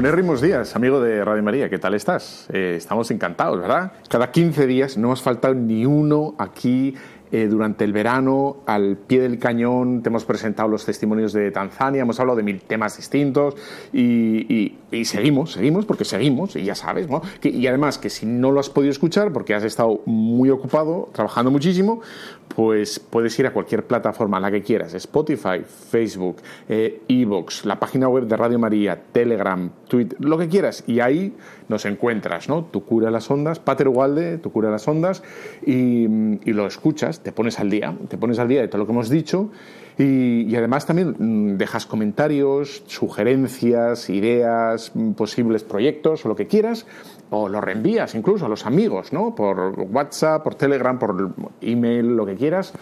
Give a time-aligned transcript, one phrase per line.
[0.00, 2.46] Buenos días, amigo de Radio María, ¿qué tal estás?
[2.52, 3.94] Eh, estamos encantados, ¿verdad?
[4.08, 6.94] Cada 15 días no hemos faltado ni uno aquí
[7.32, 12.02] eh, durante el verano, al pie del cañón, te hemos presentado los testimonios de Tanzania,
[12.02, 13.54] hemos hablado de mil temas distintos
[13.92, 14.74] y,
[15.04, 17.22] seguimos, seguimos, porque seguimos, y ya sabes, ¿no?
[17.42, 21.50] y además que si no lo has podido escuchar porque has estado muy ocupado, trabajando
[21.50, 22.00] muchísimo,
[22.48, 26.38] pues puedes ir a cualquier plataforma, la que quieras, Spotify, Facebook,
[26.68, 31.34] eh, Evox, la página web de Radio María, Telegram, Twitter, lo que quieras, y ahí
[31.68, 32.64] nos encuentras, ¿no?
[32.64, 35.22] Tu cura las ondas, Pater Walde, tu cura las ondas,
[35.64, 38.86] y, y lo escuchas te pones al día, te pones al día de todo lo
[38.86, 39.50] que hemos dicho
[39.98, 46.86] y, además también mm, dejas comentarios, sugerencias, ideas, mm, posibles proyectos o lo que quieras,
[47.30, 49.34] o lo reenvías incluso a los amigos, ¿no?
[49.34, 52.72] Por WhatsApp, por Telegram, por email, lo que quieras.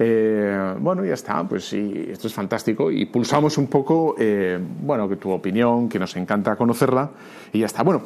[0.00, 5.08] Eh, bueno, ya está, pues sí, esto es fantástico y pulsamos un poco, eh, bueno,
[5.08, 7.10] que tu opinión, que nos encanta conocerla
[7.52, 7.84] y ya está.
[7.84, 8.02] Bueno,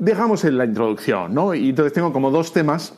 [0.00, 1.54] dejamos en la introducción, ¿no?
[1.54, 2.94] Y entonces tengo como dos temas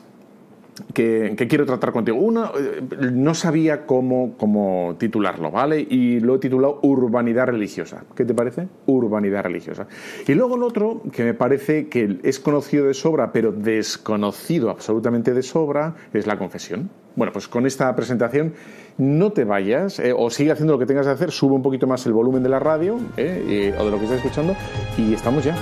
[0.93, 2.17] que, quiero tratar contigo.
[2.17, 2.81] Uno, eh,
[3.11, 5.85] no sabía cómo, cómo titularlo, ¿vale?
[5.87, 8.05] Y lo he titulado Urbanidad religiosa.
[8.15, 8.67] ¿Qué te parece?
[8.85, 9.87] Urbanidad religiosa.
[10.27, 15.33] Y luego el otro, que me parece que es conocido de sobra, pero desconocido absolutamente
[15.33, 16.89] de sobra, es la confesión.
[17.15, 18.53] Bueno, pues con esta presentación
[18.97, 21.85] no te vayas eh, o sigue haciendo lo que tengas que hacer, sube un poquito
[21.85, 24.55] más el volumen de la radio eh, o de lo que estás escuchando
[24.97, 25.55] y estamos ya.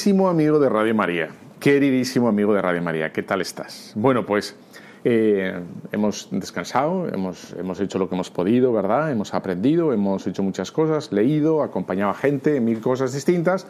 [0.00, 1.28] Queridísimo amigo de Radio María,
[1.58, 3.92] queridísimo amigo de Radio María, ¿qué tal estás?
[3.94, 4.56] Bueno, pues
[5.02, 5.58] eh,
[5.92, 9.10] hemos descansado, hemos, hemos, hecho lo que hemos podido, ¿verdad?
[9.10, 13.66] Hemos aprendido, hemos hecho muchas cosas, leído, acompañado a gente, mil cosas distintas.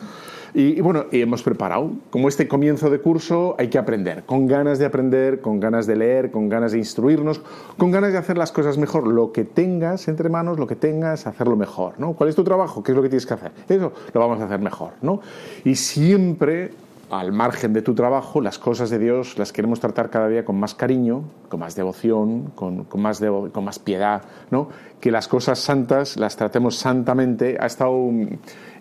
[0.54, 1.92] Y, bueno, y hemos preparado.
[2.10, 5.94] Como este comienzo de curso hay que aprender, con ganas de aprender, con ganas de
[5.94, 7.41] leer, con ganas de instruirnos,
[7.76, 9.06] con ganas de hacer las cosas mejor.
[9.06, 12.15] Lo que tengas entre manos, lo que tengas, hacerlo mejor, ¿no?
[12.15, 12.83] ¿Cuál es tu trabajo?
[12.83, 13.53] ¿Qué es lo que tienes que hacer?
[13.68, 15.21] Eso lo vamos a hacer mejor, ¿no?
[15.65, 16.72] Y siempre
[17.10, 20.59] al margen de tu trabajo, las cosas de Dios las queremos tratar cada día con
[20.59, 23.21] más cariño, con más devoción, con, más,
[23.53, 24.68] con más piedad, ¿no?
[25.01, 27.57] que las cosas santas las tratemos santamente.
[27.60, 27.97] Ha estado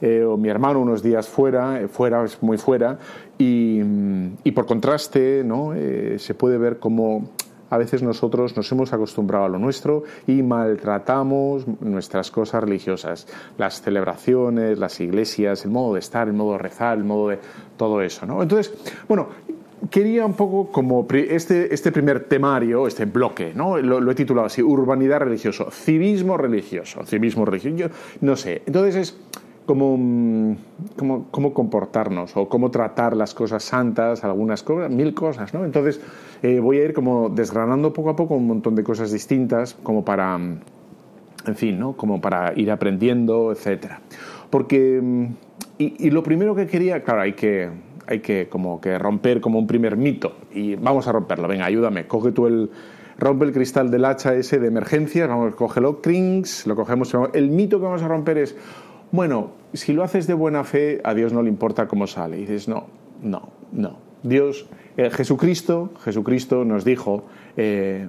[0.02, 3.00] eh, mi hermano unos días fuera, eh, fuera, muy fuera,
[3.38, 3.82] y,
[4.44, 5.74] y por contraste ¿no?
[5.74, 7.30] Eh, se puede ver cómo
[7.70, 13.28] a veces nosotros nos hemos acostumbrado a lo nuestro y maltratamos nuestras cosas religiosas,
[13.58, 17.40] las celebraciones, las iglesias, el modo de estar, el modo de rezar, el modo de
[17.80, 18.28] todo eso.
[18.28, 18.44] ¿no?
[18.44, 18.72] Entonces,
[19.08, 19.30] bueno,
[19.90, 23.78] quería un poco como este, este primer temario, este bloque, ¿no?
[23.78, 27.90] Lo, he titulado así, urbanidad religioso, civismo religioso, civismo religioso,
[28.22, 28.62] no sé.
[28.66, 29.18] Entonces es
[29.66, 30.56] cómo, mm,
[30.98, 35.64] cómo, cómo, comportarnos o cómo tratar las cosas santas, algunas cosas, mil cosas, ¿no?
[35.64, 36.02] Entonces
[36.44, 40.04] eh, voy a ir como desgranando poco a poco un montón de cosas distintas como
[40.04, 40.60] para, mm,
[41.48, 41.94] en fin, ¿no?
[41.94, 44.02] Como para ir aprendiendo, etcétera.
[44.50, 45.49] Porque, mm,
[45.80, 47.70] y, lo primero que quería, claro, hay que,
[48.06, 51.48] hay que como que romper como un primer mito y vamos a romperlo.
[51.48, 52.70] Venga, ayúdame, coge tú el
[53.20, 57.14] rompe el cristal del hacha ese de emergencia, vamos, cógelo, crings, lo cogemos.
[57.34, 58.56] El mito que vamos a romper es,
[59.12, 62.38] bueno, si lo haces de buena fe, a Dios no le importa cómo sale.
[62.38, 62.88] Y dices, no,
[63.22, 63.98] no, no.
[64.24, 64.68] Dios,
[64.98, 67.26] eh, Jesucristo, Jesucristo nos dijo,
[67.58, 68.08] eh,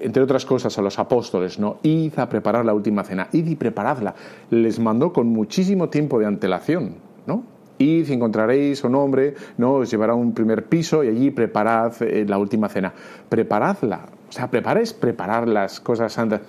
[0.00, 1.78] entre otras cosas, a los apóstoles, ¿no?
[1.82, 4.14] Id a preparar la última cena, id y preparadla.
[4.50, 6.96] Les mandó con muchísimo tiempo de antelación,
[7.26, 7.44] ¿no?
[7.78, 9.74] Id encontraréis un hombre, ¿no?
[9.74, 12.92] Os llevará a un primer piso y allí preparad eh, la última cena.
[13.28, 14.06] Preparadla.
[14.28, 16.40] O sea, preparáis preparar las cosas santas.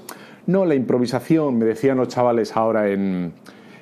[0.47, 3.33] No la improvisación, me decían los chavales ahora en,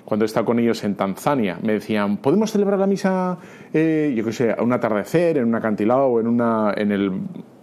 [0.07, 3.37] cuando he estado con ellos en Tanzania, me decían, ¿podemos celebrar la misa,
[3.73, 7.11] eh, yo qué sé, a un atardecer, en un acantilado o en, una, en, el,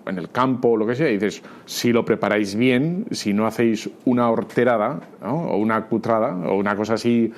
[0.07, 1.09] en el campo o lo que sea?
[1.09, 6.57] Y dices, si lo preparáis bien, si no hacéis una horterada o una cutrada o
[6.57, 7.33] una cosa así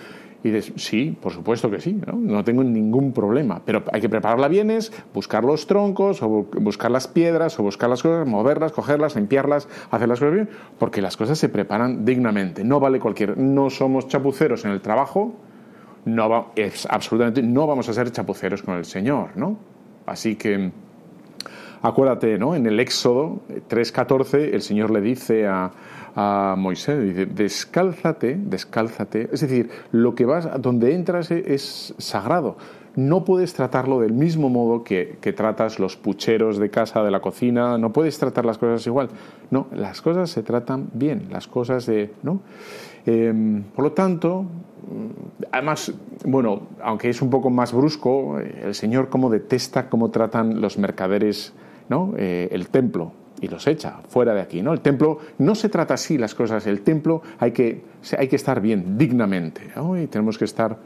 [0.46, 2.44] y dices, sí, por supuesto que sí, ¿no?
[2.44, 7.08] tengo ningún problema, pero hay que prepararla bien, es buscar los troncos, o buscar las
[7.08, 10.48] piedras, o buscar las cosas, moverlas, cogerlas, limpiarlas, hacer las cosas bien,
[10.78, 15.34] porque las cosas se preparan dignamente, no vale cualquier, no somos chapuceros en el trabajo,
[16.04, 19.58] no es absolutamente, no vamos a ser chapuceros con el Señor, ¿no?
[20.06, 20.70] Así que
[21.88, 22.55] acuérdate, ¿no?
[22.55, 25.71] En el Éxodo 3.14 el Señor le dice a,
[26.17, 32.56] a Moisés, dice, descálzate, descálzate, es decir, lo que vas, donde entras es, sagrado.
[32.97, 37.77] No puedes tratarlo del mismo modo que, tratas los pucheros de casa, de la cocina,
[37.77, 39.11] no puedes tratar las cosas igual.
[39.50, 42.41] No, las cosas se tratan bien, las cosas de, ¿no?
[43.05, 44.47] Em, por lo tanto,
[45.53, 45.93] además,
[46.25, 51.53] bueno, aunque es un poco más brusco, el Señor como detesta cómo tratan los mercaderes,
[51.88, 52.15] ¿no?
[52.17, 54.62] Eh, el templo, y los echa fuera de aquí.
[54.62, 54.73] ¿no?
[54.73, 57.83] El templo no se trata así las cosas, el templo hay que,
[58.17, 59.62] hay que estar bien, dignamente,
[60.03, 60.77] y tenemos que estar,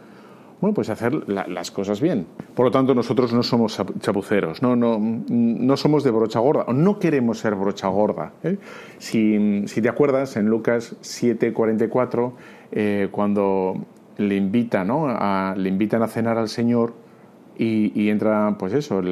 [0.61, 2.27] bueno, pues hacer las cosas bien.
[2.55, 6.73] Por lo tanto, nosotros no somos chapuceros, no, no, no somos de brocha gorda, o
[6.73, 8.33] no queremos ser brocha gorda.
[8.43, 8.59] ¿eh?
[8.99, 12.33] Si, si, te acuerdas, en Lucas 7:44,
[12.73, 13.75] eh, cuando
[14.19, 15.09] le, invita, ¿no?
[15.55, 16.93] le invitan a cenar al Señor,
[17.63, 19.03] y, entra, pues eso,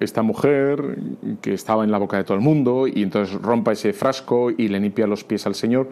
[0.00, 0.98] esta mujer
[1.40, 4.66] que estaba en la boca de todo el mundo y entonces rompa ese frasco y
[4.66, 5.90] le limpia los pies al Señor.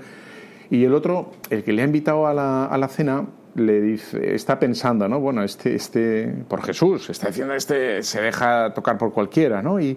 [0.68, 4.34] Y el otro, el que le ha invitado a la, a la cena, le dice,
[4.34, 5.20] está pensando, ¿no?
[5.20, 9.78] Bueno, este, este, por Jesús, está diciendo, este se deja tocar por cualquiera, ¿no?
[9.78, 9.96] Y,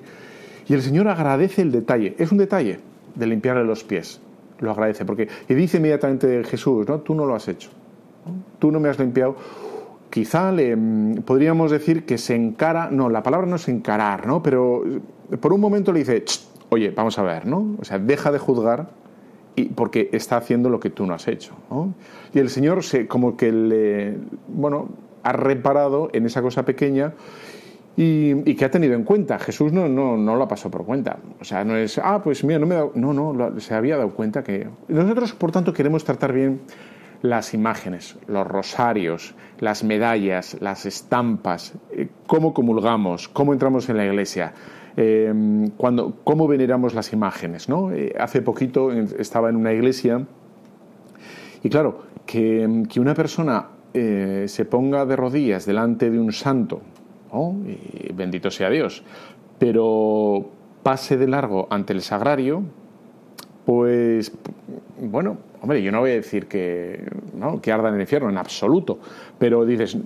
[0.68, 2.81] y el Señor agradece el detalle, es un detalle
[3.16, 4.22] de limpiarle los pies,
[4.60, 7.00] lo agradece, porque, y dice inmediatamente Jesús, ¿no?
[7.00, 7.72] Tú no lo has hecho,
[8.60, 9.38] tú no me has limpiado
[10.16, 14.42] quizá le mm, podríamos decir que se encara, no, la palabra no es encarar, ¿no?
[14.42, 14.82] Pero
[15.42, 16.24] por un momento le dice,
[16.70, 17.76] oye, vamos a ver, ¿no?
[17.82, 18.88] O sea, deja de juzgar
[19.58, 21.94] y porque está haciendo lo que tú no has hecho, ¿no?
[22.34, 24.18] Y el Señor se como que le,
[24.48, 24.88] bueno,
[25.24, 27.12] ha reparado en esa cosa pequeña
[27.98, 29.38] y, que ha tenido en cuenta.
[29.38, 31.18] Jesús no, no, no lo pasó por cuenta.
[31.42, 32.89] O sea, no es, ah, pues mira, no me he.
[32.96, 34.70] No, no, se había dado cuenta que...
[34.88, 36.62] Nosotros, por tanto, queremos tratar bien
[37.29, 44.05] las imágenes, los rosarios, las medallas, las estampas, eh, cómo comulgamos, cómo entramos en la
[44.05, 44.53] iglesia,
[44.96, 47.67] em, cuando, cómo veneramos las imágenes.
[47.70, 47.91] ¿no?
[47.91, 50.25] Eh, hace poquito estaba en una iglesia
[51.63, 52.67] y claro, que,
[53.00, 56.82] una persona eh, se ponga de rodillas delante de un santo,
[57.67, 59.03] y bendito sea Dios,
[59.60, 60.50] pero
[60.84, 62.63] pase de largo ante el sagrario,
[63.65, 64.31] pues
[65.00, 67.03] bueno, hombre, yo no voy a decir que,
[67.38, 67.62] ¿no?
[67.62, 69.00] que arda en el infierno, en absoluto,
[69.38, 69.98] pero dices,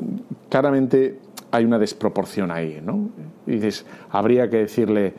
[0.50, 1.20] claramente
[1.52, 3.10] hay una desproporción ahí, ¿no?
[3.46, 5.14] Y dices, habría que decirle,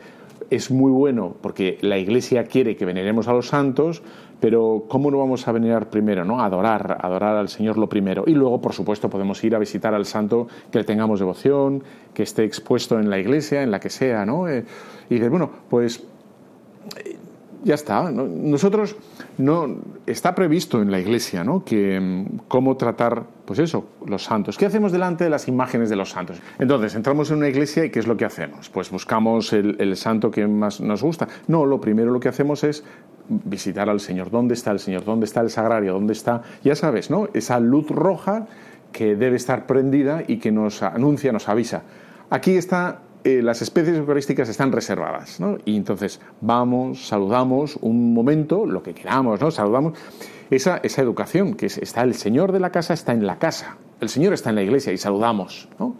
[0.49, 4.01] es muy bueno porque la Iglesia quiere que veneremos a los santos,
[4.39, 6.25] pero ¿cómo no vamos a venerar primero?
[6.25, 6.41] ¿no?
[6.41, 8.23] Adorar, adorar al Señor lo primero.
[8.25, 11.83] Y luego, por supuesto, podemos ir a visitar al santo que le tengamos devoción,
[12.13, 14.47] que esté expuesto en la iglesia, en la que sea, ¿no?
[14.47, 14.65] Eh,
[15.09, 16.03] y dices, bueno, pues
[17.63, 18.11] ya está.
[18.11, 18.95] Nosotros
[19.37, 21.63] no está previsto en la Iglesia, ¿no?
[21.63, 24.57] Que mm, cómo tratar, pues eso, los santos.
[24.57, 26.37] ¿Qué hacemos delante de las imágenes de los santos?
[26.59, 28.69] Entonces entramos en una iglesia y qué es lo que hacemos?
[28.69, 31.27] Pues buscamos el, santo que más nos gusta.
[31.47, 32.83] No, lo primero lo que hacemos es
[33.27, 34.31] visitar al Señor.
[34.31, 35.05] ¿Dónde está el Señor?
[35.05, 35.93] ¿Dónde está el sagrario?
[35.93, 36.41] ¿Dónde está?
[36.63, 37.27] Ya sabes, ¿no?
[37.33, 38.47] Esa luz roja
[38.91, 41.83] que debe estar prendida y que nos anuncia, nos avisa.
[42.29, 45.57] Aquí está eh, las especies eucarísticas están reservadas, ¿no?
[45.65, 49.51] Y entonces vamos, saludamos un momento, lo que queramos, ¿no?
[49.51, 49.97] Saludamos
[50.49, 53.77] esa, esa educación, que está el señor de la casa, está en la casa.
[53.99, 55.95] El Señor está en la iglesia y saludamos, ¿no?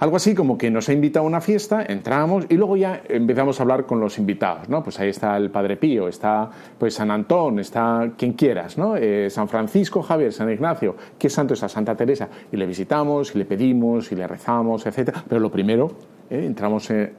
[0.00, 3.60] Algo así como que nos ha invitado a una fiesta, entramos y luego ya empezamos
[3.60, 4.82] a hablar con los invitados, ¿no?
[4.82, 8.96] Pues ahí está el Padre Pío, está pues San Antón, está quien quieras, ¿no?
[8.96, 12.30] Eh, San Francisco Javier, San Ignacio, ¿qué santo es a Santa Teresa?
[12.50, 15.22] Y le visitamos, y le pedimos, y le rezamos, etcétera.
[15.28, 15.92] Pero lo primero,
[16.30, 16.46] ¿eh?
[16.46, 17.12] entramos en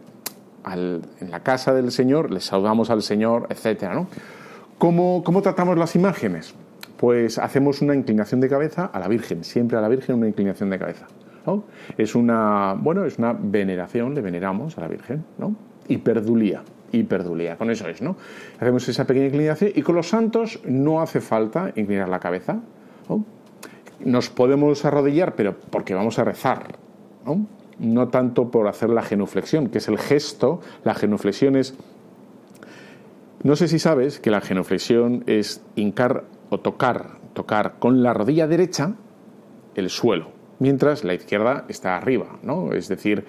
[1.30, 4.08] la casa del Señor, le saludamos al Señor, etcétera, ¿no?
[4.80, 6.56] ¿Cómo, ¿Cómo tratamos las imágenes?
[6.98, 10.72] Pues hacemos una inclinación de cabeza a la Virgen, siempre a la Virgen una inclinación
[10.72, 11.06] de cabeza.
[11.98, 15.56] Es una, bueno, es una veneración, le veneramos a la Virgen, ¿no?
[16.92, 18.18] Hiperdulía, con eso es, ¿no?
[18.60, 22.60] Hacemos esa pequeña inclinación y con los santos no hace falta inclinar la cabeza,
[24.04, 26.76] Nos podemos arrodillar, pero porque vamos a rezar,
[27.26, 27.46] ¿no?
[27.78, 31.76] No tanto por hacer la genuflexión, que es el gesto, la genuflexión es...
[33.44, 38.48] No sé si sabes que la genuflexión es hincar o tocar, tocar con la rodilla
[38.48, 38.96] derecha
[39.76, 42.72] el suelo mientras la izquierda está arriba, ¿no?
[42.72, 43.26] Es decir,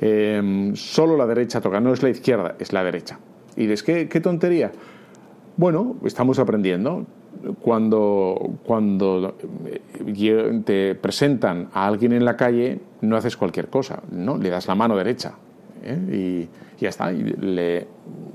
[0.00, 3.18] em, solo la derecha toca, no es la izquierda, es la derecha.
[3.56, 4.70] Y dices, ¿qué, tontería?
[5.56, 7.04] Bueno, estamos aprendiendo.
[7.60, 14.38] Cuando, cuando eh, te presentan a alguien en la calle, no haces cualquier cosa, ¿no?
[14.38, 15.34] Le das la mano derecha
[15.84, 16.48] ¿eh?
[16.78, 17.12] y ya está.
[17.12, 17.86] Y le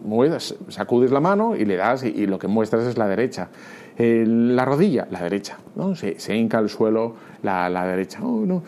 [0.06, 3.50] mueves, sacudes la mano y le das y lo que muestras es la derecha.
[3.98, 5.96] Eh, la rodilla, la derecha, ¿no?
[5.96, 8.20] se, se hinca al suelo la, la derecha.
[8.20, 8.64] no,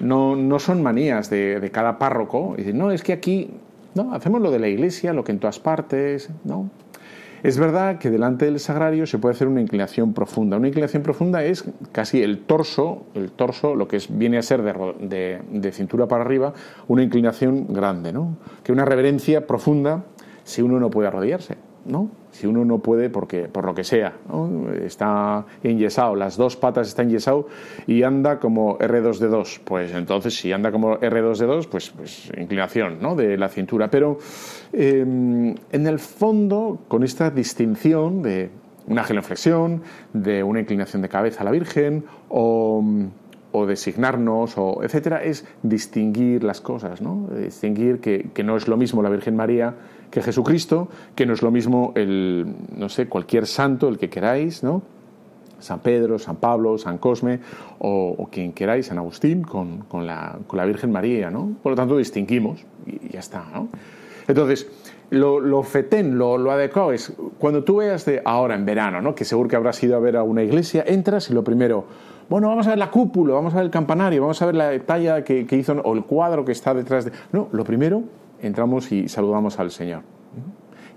[0.00, 2.54] no, no, son manías de, de cada párroco.
[2.58, 3.50] Y no, es que aquí
[3.94, 6.28] no, hacemos lo de la iglesia, lo que en todas partes.
[6.44, 6.68] No.
[7.42, 10.56] Es verdad que delante del sagrario se puede hacer una inclinación profunda.
[10.56, 14.62] Una inclinación profunda es casi el torso, el torso, lo que es, viene a ser
[14.62, 16.54] de, de, cintura para arriba,
[16.88, 18.36] una inclinación grande, ¿no?
[18.64, 20.04] Que una reverencia profunda
[20.44, 21.56] si uno no puede arrodillarse,
[21.86, 22.10] ¿no?
[22.30, 24.14] si uno no puede porque por lo que sea
[24.84, 27.46] está enyesado las dos patas están enyesado
[27.86, 33.14] y anda como R2D2 pues entonces si anda como R2D2 pues, pues inclinación ¿no?
[33.14, 34.18] de la cintura pero
[34.72, 38.50] em, en el fondo con esta distinción de
[38.86, 42.84] una genuflexión de una inclinación de cabeza a la Virgen o
[43.56, 47.28] o designarnos, o etcétera, es distinguir las cosas, ¿no?
[47.34, 49.74] Distinguir que, que, no es lo mismo la Virgen María
[50.10, 52.46] que Jesucristo, que no es lo mismo el,
[52.76, 54.82] no sé, cualquier santo, el que queráis, ¿no?
[55.58, 57.40] San Pedro, San Pablo, San Cosme
[57.78, 61.52] o, quien queráis, San Agustín, con, con, la, con, la, Virgen María, ¿no?
[61.62, 63.68] Por lo tanto, distinguimos y ya está, ¿no?
[64.28, 64.68] Entonces,
[65.10, 69.14] lo, lo fetén, lo, lo, adecuado es cuando tú veas de ahora en verano, ¿no?
[69.14, 71.84] que seguro que habrás ido a ver a una iglesia, entras y lo primero,
[72.28, 74.76] bueno, vamos a ver la cúpula, vamos a ver el campanario, vamos a ver la
[74.80, 77.12] talla que, que hizo o el cuadro que está detrás de...
[77.32, 78.02] No, lo primero
[78.40, 80.02] entramos y saludamos al Señor.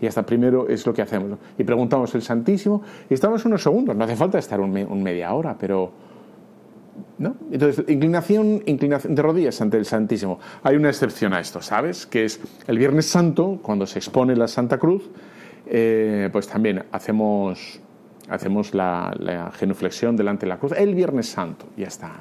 [0.01, 1.37] Y hasta primero es lo que hacemos.
[1.57, 5.55] Y preguntamos el Santísimo y estamos unos segundos, no hace falta estar un, media hora,
[5.59, 5.91] pero...
[7.17, 7.35] ¿no?
[7.51, 10.39] Entonces, inclinación, inclinación de rodillas ante el Santísimo.
[10.63, 12.05] Hay una excepción a esto, ¿sabes?
[12.05, 15.09] Que es el Viernes Santo, cuando se expone la Santa Cruz,
[15.71, 17.79] eh, pues también hacemos,
[18.29, 20.73] hacemos la, genuflexión delante de la cruz.
[20.75, 22.11] El Viernes Santo, ya está.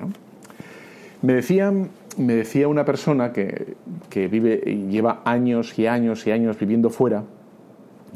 [1.23, 3.77] Me decían me decía una persona que,
[4.11, 4.57] que vive,
[4.91, 7.25] lleva años y años y años viviendo fuera,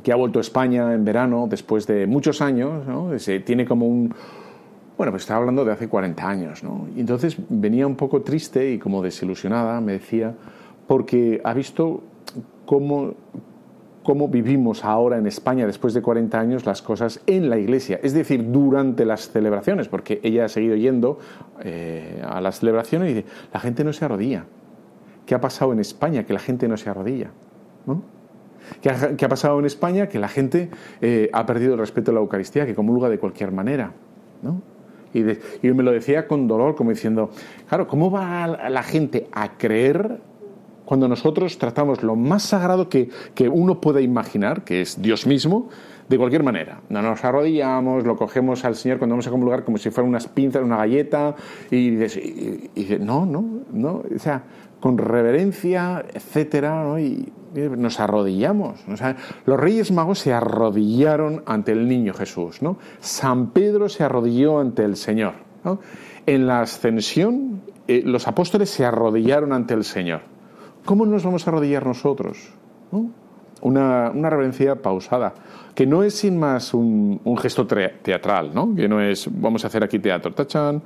[0.02, 3.18] que ha vuelto a España en verano después de muchos años, ¿no?
[3.18, 4.14] Se, tiene como un...
[4.96, 6.86] Bueno, pues estaba hablando de hace 40 años, ¿no?
[6.94, 10.34] Y entonces venía un poco triste y como desilusionada, me decía,
[10.86, 12.02] porque ha visto
[12.66, 13.14] cómo,
[14.02, 18.12] cómo vivimos ahora en España después de 40 años las cosas en la iglesia, es
[18.12, 21.18] decir, durante las celebraciones, porque ella ha seguido yendo
[21.62, 24.44] eh, a las celebraciones y dice, la gente no se arrodilla.
[25.26, 26.24] ¿Qué ha pasado en España?
[26.24, 27.30] Que la gente no se arrodilla.
[28.80, 30.08] ¿Qué, ha, pasado en España?
[30.08, 33.52] Que la gente eh, ha perdido el respeto a la Eucaristía, que comulga de cualquier
[33.52, 33.92] manera.
[34.42, 34.60] ¿no?
[35.14, 35.22] Y,
[35.72, 37.30] me lo decía con dolor, como diciendo,
[37.68, 40.20] claro, ¿cómo va la gente a creer
[40.84, 45.68] cuando nosotros tratamos lo más sagrado que, que uno pueda imaginar, que es Dios mismo,
[46.08, 46.80] de cualquier manera.
[46.88, 50.28] No nos arrodillamos, lo cogemos al Señor cuando vamos a lugar como si fuera unas
[50.28, 51.34] pinzas, una galleta,
[51.70, 54.42] y dices, no, no, no, o sea,
[54.80, 58.80] con reverencia, etcétera, y, nos arrodillamos.
[59.44, 62.78] Los reyes magos se arrodillaron ante el niño Jesús, ¿no?
[63.00, 65.34] San Pedro se arrodilló ante el Señor.
[65.62, 65.78] ¿no?
[66.24, 70.31] En la ascensión, eh, los apóstoles se arrodillaron ante el Señor.
[70.84, 72.52] ¿Cómo nos vamos a arrodillar nosotros?
[73.62, 75.34] Una, una, reverencia pausada,
[75.74, 78.74] que no es sin más un, un, gesto teatral, ¿no?
[78.74, 80.82] que no es vamos a hacer aquí teatro, tachan,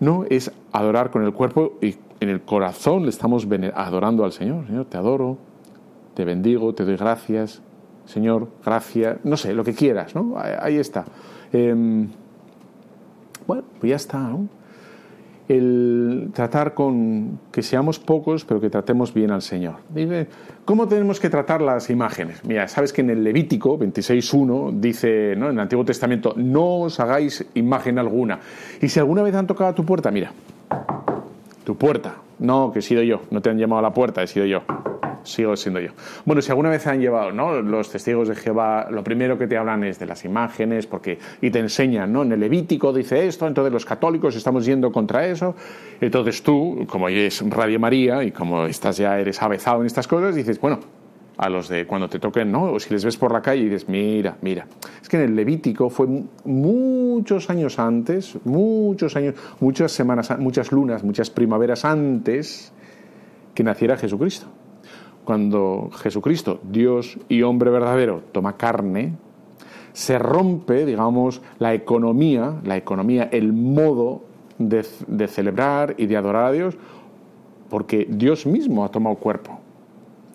[0.00, 4.66] no, es adorar con el cuerpo y en el corazón le estamos adorando al Señor.
[4.66, 5.38] Señor, te adoro,
[6.14, 7.62] te bendigo, te doy gracias,
[8.04, 10.34] Señor, gracias, no sé, lo que quieras, ¿no?
[10.36, 11.04] Ahí está.
[11.52, 12.08] Em,
[13.46, 14.48] bueno, pues ya está, ¿no?
[15.48, 19.76] El tratar con que seamos pocos, pero que tratemos bien al Señor.
[20.64, 22.44] ¿cómo tenemos que tratar las imágenes?
[22.44, 25.46] Mira, sabes que en el Levítico 26.1 dice, ¿no?
[25.46, 28.40] en el Antiguo Testamento, no os hagáis imagen alguna.
[28.80, 30.32] Y si alguna vez han tocado a tu puerta, mira,
[31.64, 34.26] tu puerta, no, que he sido yo, no te han llamado a la puerta, he
[34.26, 34.62] sido yo
[35.24, 35.90] sigo siendo yo.
[36.24, 37.60] Bueno, si alguna vez han llevado, ¿no?
[37.60, 41.50] Los testigos de Jehová, lo primero que te hablan es de las imágenes, porque y
[41.50, 42.22] te enseñan, ¿no?
[42.22, 45.54] En el Levítico dice esto, entonces los católicos estamos yendo contra eso.
[46.00, 50.34] Entonces tú, como es Radio María y como estás ya eres avezado en estas cosas,
[50.34, 50.80] dices, bueno,
[51.36, 52.72] a los de cuando te toquen, ¿no?
[52.72, 54.66] O si les ves por la calle y dices, mira, mira.
[55.02, 56.06] Es que en el Levítico fue
[56.44, 62.72] muchos años antes, muchos años, muchas semanas, muchas lunas, muchas primaveras antes
[63.54, 64.46] que naciera Jesucristo
[65.24, 69.14] cuando Jesucristo, Dios y hombre verdadero, toma carne,
[69.94, 74.22] se rompe, digamos, la economía, la economía, el modo
[74.58, 74.82] de,
[75.28, 76.76] celebrar y de adorar a Dios,
[77.70, 79.60] porque Dios mismo ha tomado cuerpo.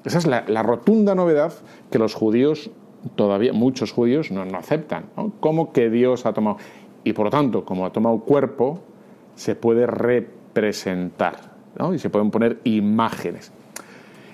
[0.05, 1.53] Esa es la, rotunda novedad
[1.91, 2.71] que los judíos,
[3.15, 5.05] todavía muchos judíos, no, aceptan.
[5.17, 5.33] ¿no?
[5.41, 6.57] ¿Cómo que Dios ha tomado?
[7.03, 8.79] Y por lo tanto, como ha tomado cuerpo,
[9.35, 11.93] se puede representar ¿no?
[11.93, 13.51] y se pueden poner imágenes.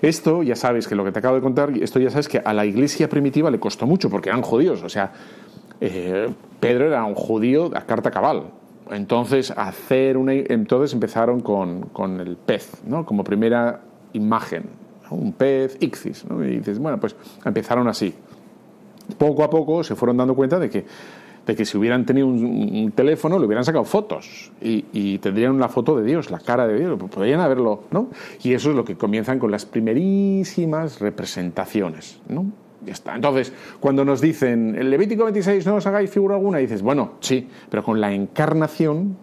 [0.02, 2.52] Esto, ya sabes que lo que te acabo de contar, esto ya sabes que a
[2.52, 4.82] la iglesia primitiva le costó mucho porque eran judíos.
[4.82, 5.12] O sea,
[5.80, 6.28] eh,
[6.60, 8.44] Pedro era un judío a carta cabal.
[8.90, 13.04] Entonces, hacer una, entonces empezaron con, el pez, ¿no?
[13.04, 13.80] como primera
[14.12, 14.64] imagen.
[15.10, 16.24] Un pez, ixis.
[16.30, 18.14] Y dices, bueno, pues empezaron así.
[19.18, 20.84] Poco a poco se fueron dando cuenta de que
[21.46, 25.96] de que si hubieran tenido un, teléfono le hubieran sacado fotos y, tendrían una foto
[25.96, 28.08] de Dios, la cara de Dios, podrían haberlo, ¿no?
[28.42, 32.46] Y eso es lo que comienzan con las primerísimas representaciones, ¿no?
[32.84, 33.14] Ya está.
[33.14, 37.48] Entonces, cuando nos dicen, el Levítico 26 no os hagáis figura alguna, dices, bueno, sí,
[37.70, 39.16] pero con la encarnación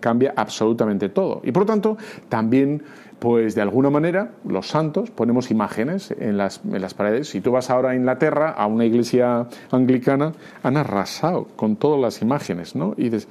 [0.00, 1.40] cambia absolutamente todo.
[1.44, 1.96] Y por lo tanto,
[2.28, 2.82] también
[3.22, 7.28] pues de alguna manera los santos ponemos imágenes en las, en las, paredes.
[7.28, 10.32] Si tú vas ahora a Inglaterra, a una iglesia anglicana,
[10.64, 12.94] han arrasado con todas las imágenes, ¿no?
[12.96, 13.28] Y dices,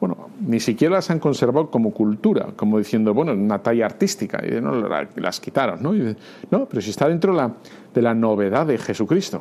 [0.00, 4.60] bueno, ni siquiera las han conservado como cultura, como diciendo, bueno, una talla artística, y
[4.60, 4.74] no,
[5.16, 5.94] las quitaron, ¿no?
[5.96, 6.14] Y
[6.50, 7.52] no, pero si está dentro la,
[7.94, 9.40] de la novedad de Jesucristo.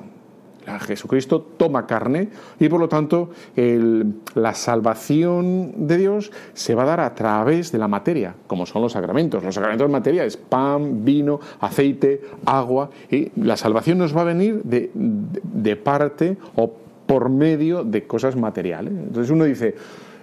[0.81, 6.99] Jesucristo toma carne y por lo tanto la salvación de Dios se va a dar
[6.99, 9.43] a través de la materia, como son los sacramentos.
[9.43, 14.25] Los sacramentos de materia es pan, vino, aceite, agua y la salvación nos va a
[14.25, 16.71] venir de, parte o
[17.05, 18.93] por medio de cosas materiales.
[18.93, 19.75] Entonces uno dice,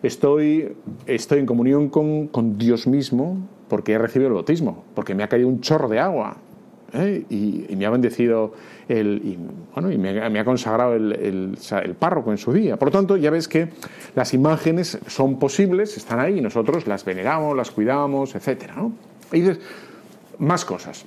[0.02, 5.28] estoy, en comunión con, con Dios mismo porque he recibido el bautismo, porque me ha
[5.28, 6.38] caído un chorro de agua,
[6.92, 7.24] ¿eh?
[7.28, 8.52] y, me ha bendecido
[8.88, 9.38] el, y,
[9.74, 12.76] bueno, y me, ha consagrado el, el, párroco en su día.
[12.76, 13.68] Por lo tanto, ya ves que
[14.14, 18.70] las imágenes son posibles, están ahí, y nosotros las veneramos, las cuidamos, etc.
[18.76, 18.92] ¿no?
[19.32, 19.60] Y dices,
[20.38, 21.04] más cosas.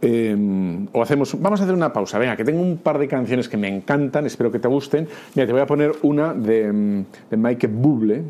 [0.00, 2.18] Em, o hacemos, vamos a hacer una pausa.
[2.18, 5.08] Venga, que tengo un par de canciones que me encantan, espero que te gusten.
[5.34, 8.22] Mira, te voy a poner una de, de Mike Buble,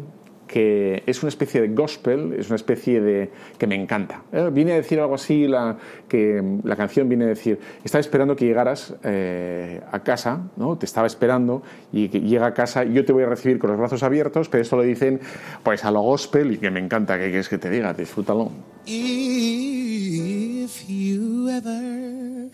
[0.53, 3.31] que es una especie de gospel, es una especie de...
[3.57, 4.23] que me encanta.
[4.33, 8.37] Eh, viene a decir algo así, la, que la canción viene a decir, estaba esperando
[8.37, 10.77] que llegaras eh, a casa, ¿no?
[10.77, 13.79] te estaba esperando y que llega a casa, yo te voy a recibir con los
[13.79, 15.21] brazos abiertos, pero esto lo dicen
[15.63, 17.95] pues a lo gospel y que me encanta, que quieres que te diga?
[17.95, 18.53] Disfrútalo.
[18.85, 22.51] If you ever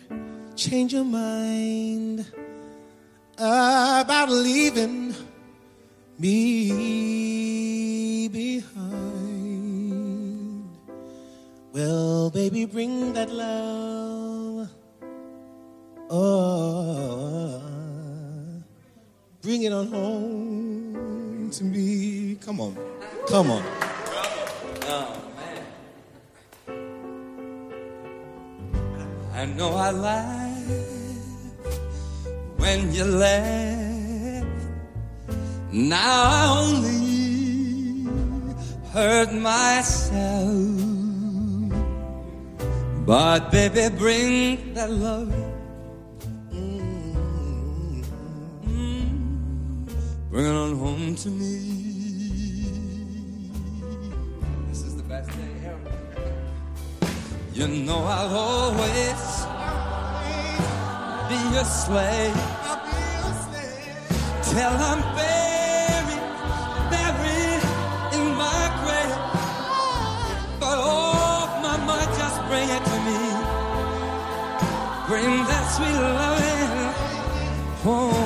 [0.54, 2.24] change your mind
[3.38, 5.14] about leaving
[6.18, 7.67] me
[8.28, 9.88] behind.
[11.72, 14.68] Well, baby, bring that love.
[16.10, 17.62] Oh,
[19.42, 22.36] bring it on home to me.
[22.44, 22.76] Come on,
[23.28, 23.62] come on.
[24.84, 25.14] Oh.
[29.34, 30.64] I know I lied
[32.56, 34.48] when you left
[35.70, 37.17] now I only
[38.92, 40.54] hurt myself.
[43.06, 45.32] But baby, bring that love.
[46.52, 48.02] Mm-hmm.
[50.30, 51.54] Bring it on home to me.
[54.68, 55.94] This is the best day ever.
[57.54, 59.46] You know I'll always
[61.28, 62.36] be your slave.
[64.42, 65.02] Till I'm
[72.68, 73.36] buried.
[75.08, 76.92] bring that sweet loving
[77.84, 78.17] home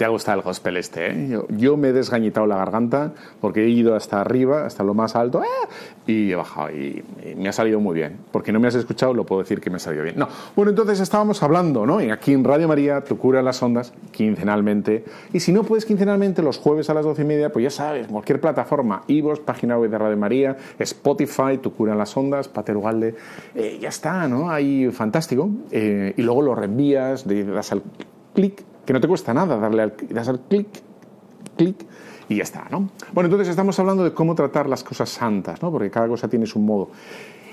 [0.00, 1.42] te ha gustado el gospel este, ¿eh?
[1.50, 5.42] yo, me he desgañitado la garganta porque he ido hasta arriba, hasta lo más alto,
[5.42, 5.68] ¡ah!
[6.06, 7.04] y he bajado y,
[7.36, 8.16] me ha salido muy bien.
[8.32, 10.14] Porque no me has escuchado, lo puedo decir que me ha salido bien.
[10.16, 11.98] No, bueno, entonces estábamos hablando, ¿no?
[11.98, 15.04] Aquí en Radio María, tu cura las ondas, quincenalmente.
[15.34, 18.06] Y si no puedes quincenalmente, los jueves a las doce y media, pues ya sabes,
[18.06, 23.16] cualquier plataforma, Ivos, página web de Radio María, Spotify, tu cura las ondas, Pater Ugalde,
[23.54, 24.50] eh, ya está, ¿no?
[24.50, 25.50] Ahí fantástico.
[25.70, 27.82] Eh, y luego lo reenvías, das al
[28.32, 30.66] clic que no te cuesta nada darle al, das al clic,
[31.56, 31.86] clic
[32.28, 32.88] y ya está, ¿no?
[33.12, 35.70] Bueno, entonces estamos hablando de cómo tratar las cosas santas, ¿no?
[35.70, 36.88] Porque cada cosa tiene su modo.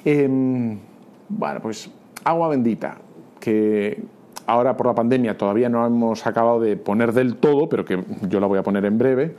[0.04, 0.80] Em,
[1.30, 1.92] bueno, pues
[2.24, 2.98] agua bendita,
[3.40, 4.02] que
[4.48, 8.40] ahora por la pandemia todavía no hemos acabado de poner del todo, pero que yo
[8.40, 9.36] la voy a poner en breve.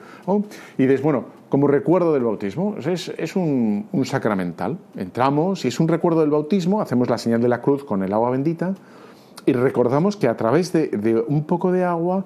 [0.77, 4.79] Y dices, bueno, como recuerdo del bautismo, es, es un, un, sacramental.
[4.97, 8.13] Entramos y es un recuerdo del bautismo, hacemos la señal de la cruz con el
[8.13, 8.77] agua bendita,
[9.47, 12.25] y recordamos que a través de, un poco de agua,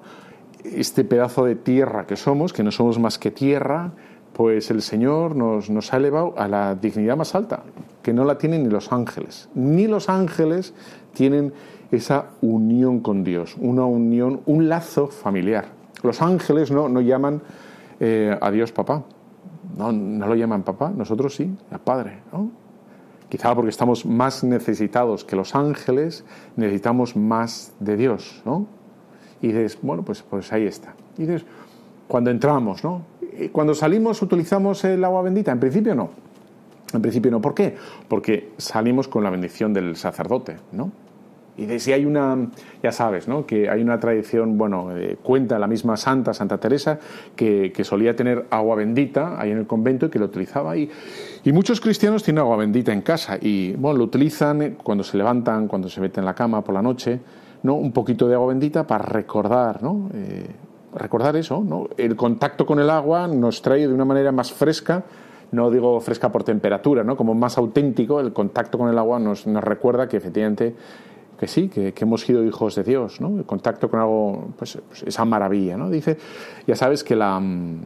[0.63, 3.91] este pedazo de tierra que somos, que no somos más que tierra,
[4.33, 7.63] pues el Señor nos, nos, ha elevado a la dignidad más alta,
[8.01, 9.49] que no la tienen ni los ángeles.
[9.53, 10.73] Ni los ángeles
[11.13, 11.53] tienen
[11.91, 15.65] esa unión con Dios, una unión, un lazo familiar.
[16.01, 17.41] Los ángeles no, no llaman
[17.99, 19.03] eh, a Dios papá,
[19.77, 22.19] no, no lo llaman papá, nosotros sí, a padre.
[22.31, 22.62] ¿no?
[23.33, 26.23] Quizá porque estamos más necesitados que los ángeles,
[26.55, 28.67] necesitamos más de Dios, ¿no?
[29.41, 30.93] Y dices, bueno, pues, pues ahí está.
[31.17, 31.43] Y dices,
[32.07, 33.01] cuando entramos, ¿no?
[33.51, 35.51] Cuando salimos, ¿utilizamos el agua bendita?
[35.51, 36.11] En principio no.
[36.93, 37.41] En principio no.
[37.41, 37.75] ¿Por qué?
[38.07, 40.91] Porque salimos con la bendición del sacerdote, ¿no?
[41.55, 42.49] Y de si hay una,
[42.81, 43.45] ya sabes, ¿no?
[43.45, 46.99] que hay una tradición, bueno, eh, cuenta la misma santa, Santa Teresa,
[47.35, 50.75] que, que, solía tener agua bendita ahí en el convento y que lo utilizaba.
[50.75, 50.89] Y,
[51.43, 55.67] y muchos cristianos tienen agua bendita en casa y, bueno, lo utilizan cuando se levantan,
[55.67, 57.19] cuando se meten en la cama por la noche,
[57.61, 57.75] ¿no?
[57.75, 60.09] Un poquito de agua bendita para recordar, ¿no?
[60.13, 60.47] Eh,
[60.95, 61.87] recordar eso, ¿no?
[61.97, 65.03] El contacto con el agua nos trae de una manera más fresca
[65.53, 67.15] no digo fresca por temperatura, ¿no?
[67.15, 70.75] como más auténtico, el contacto con el agua nos, nos recuerda que efectivamente
[71.43, 73.37] que sí, que, hemos sido hijos de Dios, ¿no?
[73.37, 75.89] El contacto con algo, pues, pues, esa maravilla, ¿no?
[75.89, 76.17] Dice,
[76.65, 77.81] ya sabes que la mm,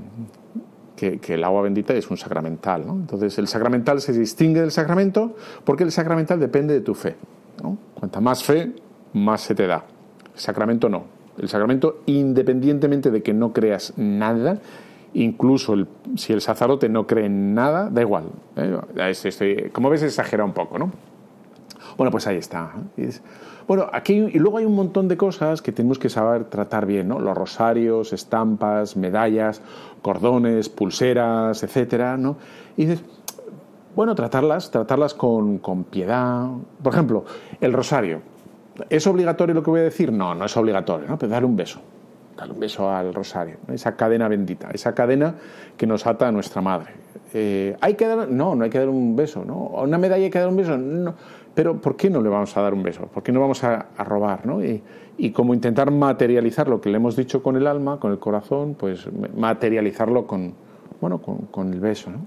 [0.95, 2.93] que, el agua bendita es un sacramental, ¿no?
[2.93, 7.15] Entonces el sacramental se distingue del sacramento porque el sacramental depende de tu fe,
[7.63, 7.79] ¿no?
[7.95, 8.73] Cuanta más fe,
[9.13, 9.83] más se te da.
[10.35, 11.05] El sacramento no.
[11.39, 14.59] El sacramento, independientemente de que no creas nada,
[15.15, 15.73] incluso
[16.15, 18.25] si el sacerdote no cree en nada, da igual.
[18.55, 19.71] ¿eh?
[19.73, 20.91] como ves, exagera un poco, ¿no?
[21.97, 22.73] Bueno, pues ahí está.
[23.67, 27.07] Bueno, aquí y luego hay un montón de cosas que tenemos que saber tratar bien,
[27.07, 27.19] ¿no?
[27.19, 29.61] Los rosarios, estampas, medallas,
[30.01, 32.37] cordones, pulseras, etcétera, ¿no?
[32.77, 33.03] Y dices,
[33.95, 36.47] bueno, tratarlas, tratarlas con, con piedad.
[36.81, 37.25] Por ejemplo,
[37.59, 38.21] el rosario.
[38.91, 40.11] ¿Es obligatorio lo que voy a decir?
[40.13, 41.17] No, no es obligatorio, ¿no?
[41.17, 41.79] Pero darle un beso.
[42.37, 45.33] Darle un beso al rosario, esa cadena bendita, esa cadena
[45.75, 46.91] que nos ata a nuestra madre.
[47.33, 48.29] Eh, ¿Hay que dar.?
[48.29, 49.55] No, no hay que dar un beso, ¿no?
[49.55, 50.77] ¿Una medalla hay que dar un beso?
[50.77, 51.15] No.
[51.57, 53.07] Pero ¿por qué no le vamos a dar un beso?
[53.07, 54.45] ¿Por qué no vamos a, robar?
[54.45, 54.63] ¿no?
[54.63, 54.79] Y,
[55.17, 58.75] y, como intentar materializar lo que le hemos dicho con el alma, con el corazón,
[58.75, 60.53] pues materializarlo con,
[61.01, 62.11] bueno, con, el beso.
[62.11, 62.19] ¿no?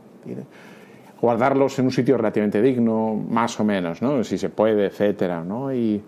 [1.21, 4.25] guardarlos en un sitio relativamente digno, más o menos, ¿no?
[4.25, 5.73] si se puede, etcétera, ¿no?
[5.73, 6.03] Y,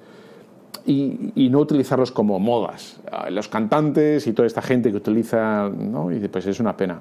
[0.85, 3.01] y, no utilizarlos como modas.
[3.31, 6.11] Los cantantes y toda esta gente que utiliza, ¿no?
[6.11, 7.01] y pues es una pena.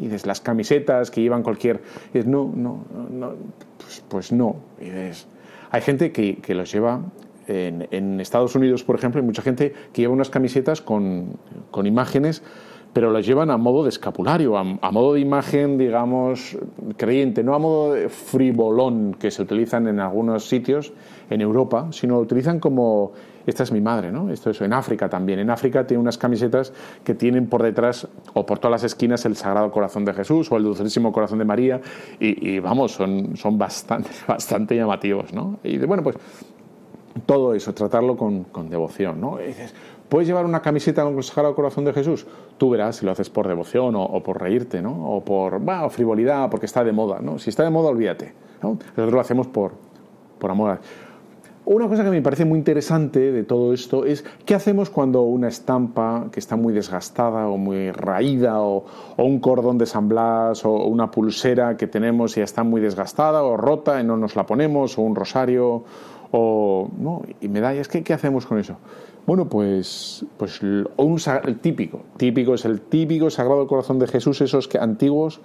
[0.00, 1.80] Y desde las camisetas que llevan cualquier...
[2.26, 3.34] no, no, no
[3.78, 4.56] pues, pues no.
[4.80, 4.88] Y
[5.70, 7.00] hay gente que, que los lleva
[7.46, 11.36] en, en, Estados Unidos, por ejemplo, hay mucha gente que lleva unas camisetas con,
[11.70, 12.42] con imágenes,
[12.92, 16.58] pero las llevan a modo de escapulario, a, modo de imagen, digamos,
[16.96, 20.92] creyente, no a modo de frivolón que se utilizan en algunos sitios
[21.28, 23.12] en Europa, sino lo utilizan como
[23.50, 24.30] esta es mi madre, ¿no?
[24.30, 25.38] Esto es en África también.
[25.38, 26.72] En África tiene unas camisetas
[27.04, 30.56] que tienen por detrás o por todas las esquinas el Sagrado Corazón de Jesús o
[30.56, 31.80] el Dulcísimo Corazón de María
[32.18, 35.58] y, vamos, son, son bastante, bastante llamativos, ¿no?
[35.62, 36.16] Y bueno, pues
[37.26, 39.38] todo eso, tratarlo con, devoción, ¿no?
[39.38, 39.74] dices,
[40.08, 42.26] ¿puedes llevar una camiseta con el Sagrado Corazón de Jesús?
[42.56, 44.92] Tú verás si lo haces por devoción o, por reírte, ¿no?
[45.16, 45.60] O por
[45.90, 47.38] frivolidad, porque está de moda, ¿no?
[47.38, 48.32] Si está de moda, olvídate,
[48.62, 48.78] ¿no?
[48.80, 49.72] Nosotros lo hacemos por,
[50.38, 50.78] por amor
[51.72, 55.46] una cosa que me parece muy interesante de todo esto es qué hacemos cuando una
[55.46, 58.84] estampa que está muy desgastada o muy raída o,
[59.16, 63.56] un cordón de San Blas o una pulsera que tenemos y está muy desgastada o
[63.56, 65.84] rota y no nos la ponemos o un rosario
[66.32, 67.22] o ¿no?
[67.40, 68.76] y medallas, ¿qué, ¿qué hacemos con eso?
[69.24, 74.66] Bueno, pues, pues un, el típico, típico es el típico Sagrado Corazón de Jesús, esos
[74.66, 75.40] que, antiguos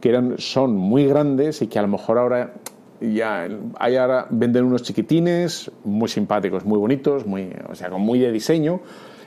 [0.00, 2.52] que eran, son muy grandes y que a lo mejor ahora
[3.00, 8.32] ya hay ahora venden unos chiquitines muy simpáticos, muy bonitos, muy, o sea, muy de
[8.32, 8.80] diseño.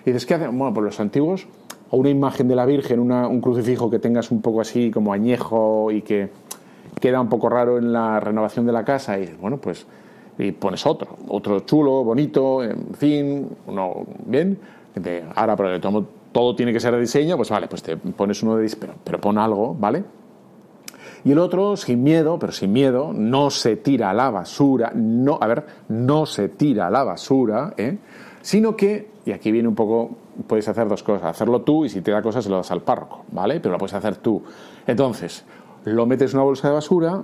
[0.05, 0.57] Y dices, ¿qué hacen?
[0.57, 1.47] Bueno, pues los antiguos
[1.89, 5.91] o una imagen de la Virgen, un crucifijo que tengas un poco así como añejo
[5.91, 6.29] y que
[6.99, 9.85] queda un poco raro en la renovación de la casa, y bueno, pues
[10.37, 14.57] y pones otro, otro chulo, bonito, en fin, uno bien.
[15.35, 18.55] ahora, pero todo, todo tiene que ser de diseño, pues vale, pues te pones uno
[18.55, 20.03] de diseño, pero, pero pon algo, ¿vale?
[21.25, 25.37] Y el otro, sin miedo, pero sin miedo, no se tira a la basura, no,
[25.39, 27.97] a ver, no se tira a la basura, ¿eh?
[28.41, 32.01] sino que, y aquí viene un poco, puedes hacer dos cosas, hacerlo tú y si
[32.01, 33.59] te da cosas se lo das al párroco, ¿vale?
[33.61, 34.43] Pero lo puedes hacer tú.
[34.85, 35.45] Entonces,
[35.85, 37.23] lo metes en una bolsa de basura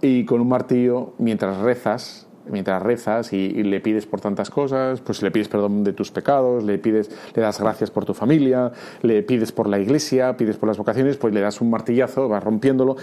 [0.00, 5.22] y con un martillo, mientras rezas, mientras rezas y, le pides por tantas cosas, pues
[5.22, 9.22] le pides perdón de tus pecados, le pides, le das gracias por tu familia, le
[9.22, 12.96] pides por la iglesia, pides por las vocaciones, pues le das un martillazo, vas rompiéndolo,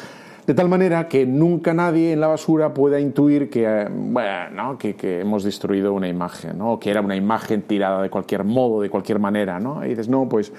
[0.45, 5.43] de tal manera que nunca nadie en la basura pueda intuir que, bueno, que, hemos
[5.43, 6.79] destruido una imagen, ¿no?
[6.79, 9.83] que era una imagen tirada de cualquier modo, de cualquier manera, ¿no?
[9.83, 10.53] Y dices, no, pues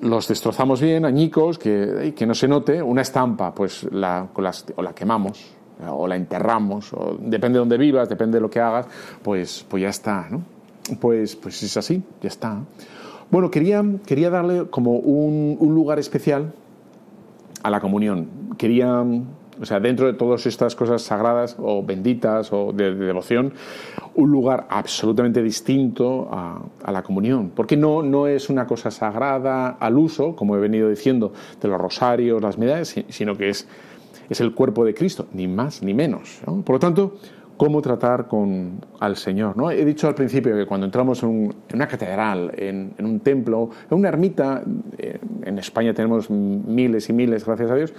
[0.00, 4.94] los destrozamos bien, añicos, que, que no se note, una estampa, pues la, o la
[4.94, 5.54] quemamos,
[5.88, 8.86] o la enterramos, o depende de dónde vivas, depende de lo que hagas,
[9.22, 10.42] pues, pues ya está, ¿no?
[11.00, 12.58] Pues, pues es así, ya está.
[13.30, 16.52] Bueno, quería, quería darle como un, un lugar especial
[17.62, 18.28] a la comunión.
[18.58, 23.54] Quería, o sea, dentro de todas estas cosas sagradas o benditas o de, devoción,
[24.14, 27.52] un lugar absolutamente distinto a, a, la comunión.
[27.54, 31.80] Porque no, no es una cosa sagrada al uso, como he venido diciendo, de los
[31.80, 33.66] rosarios, las medallas, sino que es
[34.28, 36.40] es el cuerpo de Cristo, ni más ni menos.
[36.64, 37.14] Por lo tanto,
[37.56, 39.56] cómo tratar con, al Señor.
[39.56, 39.70] ¿no?
[39.70, 44.08] He dicho al principio que cuando entramos en, una catedral, en, un templo, en una
[44.08, 44.62] ermita,
[44.98, 47.94] eh, en España tenemos miles y miles, gracias a Dios,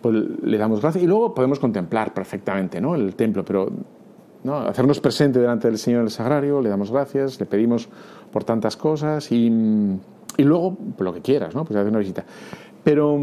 [0.00, 2.94] pues le damos gracias y luego podemos contemplar perfectamente ¿no?
[2.94, 3.72] el templo, pero
[4.44, 4.58] ¿no?
[4.58, 7.88] hacernos presente delante del Señor en el sagrario, le damos gracias, le pedimos
[8.30, 9.46] por tantas cosas y,
[10.36, 11.64] y luego lo que quieras, ¿no?
[11.64, 12.24] pues hacer una visita.
[12.84, 13.18] Pero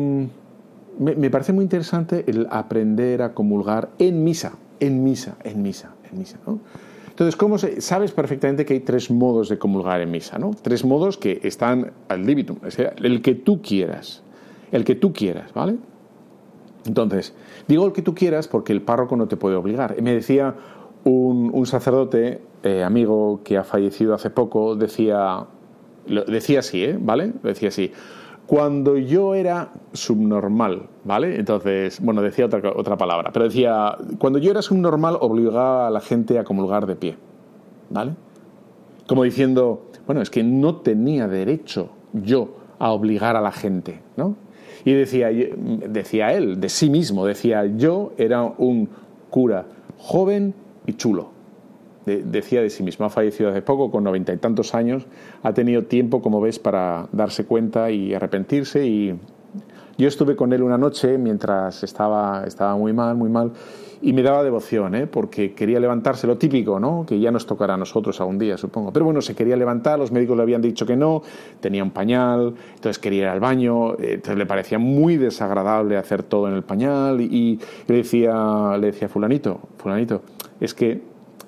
[1.00, 6.20] me, parece muy interesante el aprender a comulgar en misa, en misa, en misa, en
[6.20, 6.38] misa.
[6.46, 6.60] ¿no?
[7.08, 10.38] Entonces, ¿cómo sabes perfectamente que hay tres modos de comulgar en misa?
[10.38, 10.52] ¿no?
[10.62, 12.58] Tres modos que están al libitum,
[12.98, 14.24] el que tú quieras,
[14.72, 15.78] el que tú quieras, ¿vale?
[16.86, 17.34] Entonces,
[17.68, 20.02] digo el que tú quieras porque el párroco no te puede obligar.
[20.02, 20.56] Me decía
[21.04, 25.46] un, sacerdote, eh, amigo que ha fallecido hace poco, decía,
[26.28, 26.98] decía así, ¿eh?
[27.00, 27.34] ¿vale?
[27.44, 27.92] Decía así,
[28.50, 31.36] cuando yo era subnormal, ¿vale?
[31.36, 36.02] Entonces, bueno, decía otra, otra palabra, pero decía, cuando yo era subnormal obligaba a la
[36.02, 37.16] gente a comulgar de pie,
[37.92, 38.14] ¿vale?
[39.06, 44.36] Como diciendo, bueno, es que no tenía derecho yo a obligar a la gente, ¿no?
[44.84, 48.90] Y decía, decía él, de sí mismo, decía, yo era un
[49.30, 49.68] cura
[50.00, 50.56] joven
[50.88, 51.39] y chulo
[52.18, 55.06] decía de sí mismo, ha fallecido hace poco, con noventa y tantos años,
[55.44, 58.86] ha tenido tiempo, como ves, para darse cuenta y arrepentirse.
[58.86, 59.20] Y
[59.98, 63.52] yo estuve con él una noche mientras estaba, estaba muy mal, muy mal,
[64.02, 65.08] y me daba devoción, ¿eh?
[65.08, 67.06] porque quería levantarse, lo típico, ¿no?
[67.06, 68.94] que ya nos tocará a nosotros algún día, supongo.
[68.94, 71.22] Pero bueno, se quería levantar, los médicos le habían dicho que no,
[71.60, 76.48] tenía un pañal, entonces quería ir al baño, entonces le parecía muy desagradable hacer todo
[76.48, 80.22] en el pañal, y, le, decía, le decía, fulanito, fulanito,
[80.62, 81.02] es que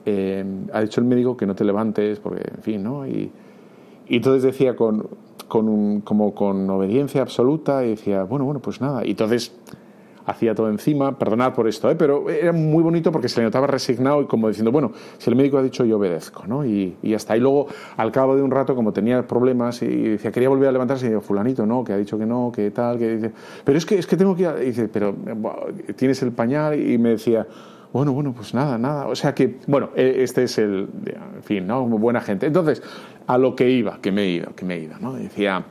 [0.06, 3.08] eh, ha dicho el médico que no te levantes, porque, en fin, ¿no?
[3.08, 3.32] Y,
[4.08, 5.08] entonces decía con,
[5.48, 9.06] con como con obediencia absoluta y decía, bueno, bueno, pues nada.
[9.06, 9.54] Y entonces
[10.26, 11.96] hacía todo encima, perdonad por esto, ¿eh?
[11.96, 15.36] pero era muy bonito porque se le notaba resignado y como diciendo, bueno, si el
[15.36, 16.66] médico ha dicho yo obedezco, ¿no?
[16.66, 20.32] Y, y hasta ahí luego, al cabo de un rato, como tenía problemas y decía,
[20.32, 22.98] quería volver a levantarse, y digo, fulanito, no, que ha dicho que no, que tal,
[22.98, 23.32] que dice,
[23.64, 25.16] pero es que, es que tengo que ir, y dice, pero
[25.96, 27.48] tienes el pañal y me decía,
[27.94, 29.08] bueno, bueno, pues nada, nada.
[29.08, 31.86] O sea que, bueno, e, este es el, en fin, ¿no?
[31.86, 32.46] Buena gente.
[32.46, 32.82] Entonces,
[33.28, 35.14] a lo que iba, que me iba, que me iba, ¿no?
[35.14, 35.66] Decía,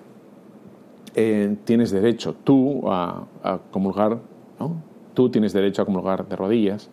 [1.15, 3.27] eh, tienes derecho tú a,
[3.71, 4.19] comulgar,
[4.59, 4.83] ¿no?
[5.15, 6.91] Tú tienes derecho a comulgar de rodillas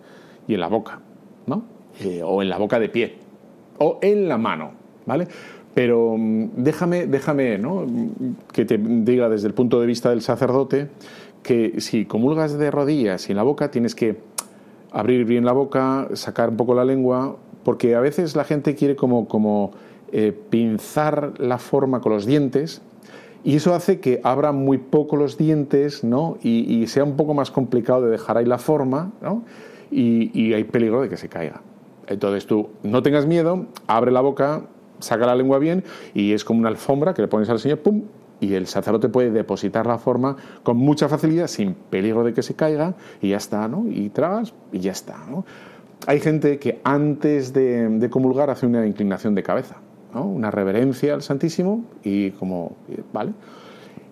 [0.48, 1.02] y en la boca,
[1.46, 1.64] ¿no?
[2.00, 3.18] Eh, o en la boca de pie,
[3.80, 4.72] o en la mano,
[5.06, 5.28] ¿vale?
[5.74, 7.86] Pero mm, déjame, déjame, ¿no?
[8.54, 10.88] Que te diga desde el punto de vista del sacerdote
[11.44, 14.18] que si comulgas de rodillas y en la boca tienes que
[14.92, 18.96] abrir bien la boca, sacar un poco la lengua, porque a veces la gente quiere
[18.96, 19.72] como, como
[20.12, 22.82] eh, pinzar la forma con los dientes
[23.44, 26.38] y eso hace que abra muy poco los dientes ¿no?
[26.42, 29.44] y, sea un poco más complicado de dejar ahí la forma ¿no?
[29.92, 31.62] y, hay peligro de que se caiga.
[32.08, 34.64] Entonces tú no tengas miedo, abre la boca,
[35.00, 38.04] saca la lengua bien y es como una alfombra que le pones al señor, ¡pum!
[38.40, 42.54] Y el sacerdote puede depositar la forma con mucha facilidad, sin peligro de que se
[42.56, 43.86] caiga, y ya está, ¿no?
[43.90, 45.46] Y tragas y ya está, ¿no?
[46.06, 49.78] Hay gente que antes de, comulgar hace una inclinación de cabeza,
[50.14, 50.26] ¿no?
[50.26, 52.78] una reverencia al Santísimo y como,
[53.12, 53.34] ¿vale?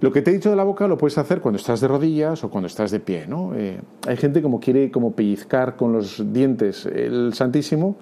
[0.02, 2.44] Lo que te he dicho de la boca lo puedes hacer cuando estás de rodillas
[2.44, 3.56] o cuando estás de pie, ¿no?
[3.56, 7.96] Eh, hay gente como quiere como pellizcar con los dientes el Santísimo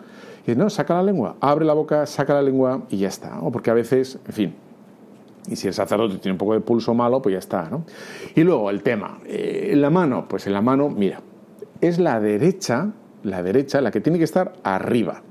[0.47, 3.51] y no, saca la lengua, abre la boca, saca la lengua y ya está, ¿no?
[3.51, 4.55] Porque a veces, en fin,
[5.47, 7.85] y si el sacerdote tiene un poco de pulso malo, pues ya está, ¿no?
[8.35, 11.21] Y luego el tema, eh, en la mano, pues en la mano, mira,
[11.81, 12.91] es la derecha,
[13.23, 15.21] la derecha la que tiene que estar arriba,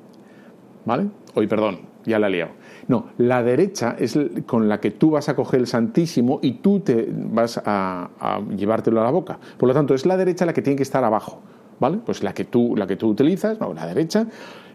[0.84, 1.08] ¿vale?
[1.34, 2.52] Hoy, perdón, ya la he liado.
[2.88, 6.80] No, la derecha es con la que tú vas a coger el Santísimo y tú
[6.80, 8.10] te vas a,
[8.56, 9.38] llevártelo a la boca.
[9.56, 11.40] Por lo tanto, es la derecha la que tiene que estar abajo,
[11.80, 11.98] ¿vale?
[12.04, 14.26] Pues la que tú, la que tú utilizas, no, la derecha,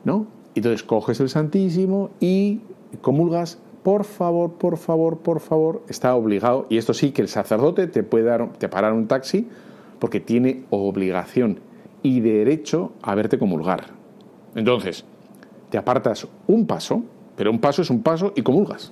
[0.03, 0.25] ¿no?
[0.55, 2.61] Y entonces coges el Santísimo y
[3.01, 7.87] comulgas por favor, por favor, por favor, está obligado, y esto sí que el sacerdote
[7.87, 9.47] te puede dar, te parar un taxi
[9.99, 11.61] porque tiene obligación
[12.03, 13.85] y derecho a verte comulgar.
[14.55, 15.05] Entonces,
[15.69, 17.03] te apartas un paso,
[17.37, 18.91] pero un paso es un paso y comulgas.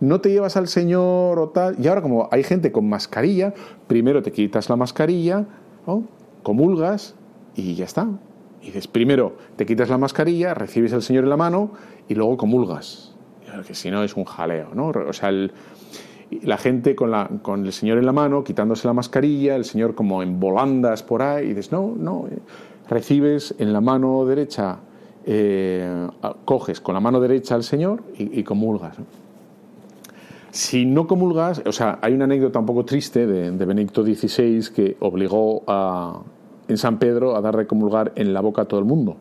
[0.00, 1.76] No te llevas al Señor o tal.
[1.78, 3.54] Y ahora, como hay gente con mascarilla,
[3.86, 5.46] primero te quitas la mascarilla,
[6.42, 7.14] comulgas
[7.54, 8.08] y ya está.
[8.60, 11.70] Y dices, primero te quitas la mascarilla, recibes al Señor en la mano
[12.08, 13.15] y luego comulgas.
[13.62, 14.88] Que si no es un jaleo, ¿no?
[14.88, 15.30] O sea,
[16.42, 19.94] la gente con, la, con el Señor en la mano, quitándose la mascarilla, el Señor
[19.94, 22.38] como en volandas por ahí, y dices, no, no, eh,
[22.88, 24.80] recibes en la mano derecha
[25.28, 26.08] eh,
[26.44, 28.96] coges con la mano derecha al Señor y, comulgas.
[30.52, 34.96] Si no comulgas, o sea, hay una anécdota un poco triste de, Benedicto XVI que
[35.00, 36.22] obligó a,
[36.68, 39.16] en San Pedro a dar de comulgar en la boca a todo el mundo.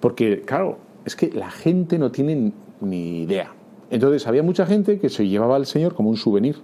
[0.00, 3.52] Porque, claro, es que la gente no tiene ni idea.
[3.90, 6.56] Entonces había mucha gente que se llevaba al Señor como un souvenir,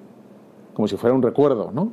[0.74, 1.92] como si fuera un recuerdo, ¿no?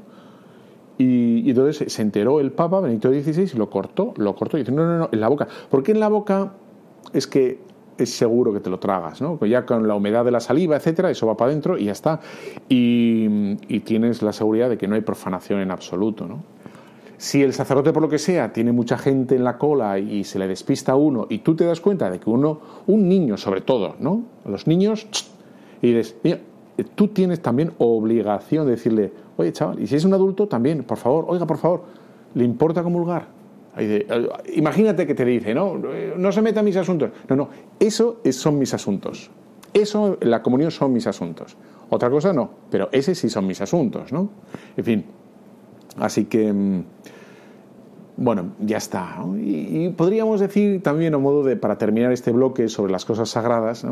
[0.97, 4.71] Y, entonces se enteró el Papa, Benedicto XVI, y lo cortó, lo cortó y dice,
[4.71, 5.47] no, no, no, en la boca.
[5.69, 6.53] Porque en la boca
[7.13, 7.60] es que
[7.97, 9.43] es seguro que te lo tragas, ¿no?
[9.45, 12.19] Ya con la humedad de la saliva, etcétera, eso va para adentro y ya está.
[12.67, 16.43] Y, tienes la seguridad de que no hay profanación en absoluto, ¿no?
[17.19, 20.39] Si el sacerdote, por lo que sea, tiene mucha gente en la cola y se
[20.39, 23.62] le despista a uno y tú te das cuenta de que uno, un niño sobre
[23.62, 24.23] todo, ¿no?
[24.45, 25.05] los niños,
[25.82, 26.15] y dices,
[26.95, 30.97] tú tienes también obligación de decirle, Oye, chaval, y si es un adulto, también, por
[30.97, 31.84] favor, oiga, por favor,
[32.34, 33.27] ¿le importa comulgar?
[33.77, 34.05] Eh,
[34.53, 37.12] imagínate que te dice, no, no se meta mis asuntos.
[37.29, 39.32] No, no, eso son mis asuntos.
[39.73, 41.55] Eso, la comunión son mis asuntos.
[41.89, 44.29] Otra cosa no, pero ese sí son mis asuntos, ¿no?
[44.75, 45.05] En fin,
[46.00, 46.84] así que, mm,
[48.18, 49.18] bueno, ya está.
[49.38, 53.86] Y, podríamos decir también, a modo de, para terminar este bloque sobre las cosas sagradas,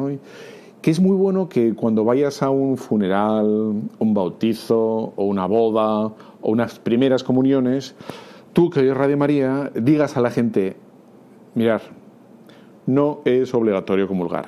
[0.82, 3.47] que es muy bueno que cuando vayas a un funeral,
[3.99, 6.08] un bautizo o una boda
[6.41, 7.95] o unas primeras comuniones,
[8.53, 10.76] tú que oyes Radio María digas a la gente,
[11.55, 11.82] mirar,
[12.86, 14.47] no es obligatorio comulgar.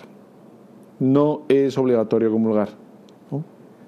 [1.00, 2.70] No es obligatorio comulgar.
[3.32, 3.42] O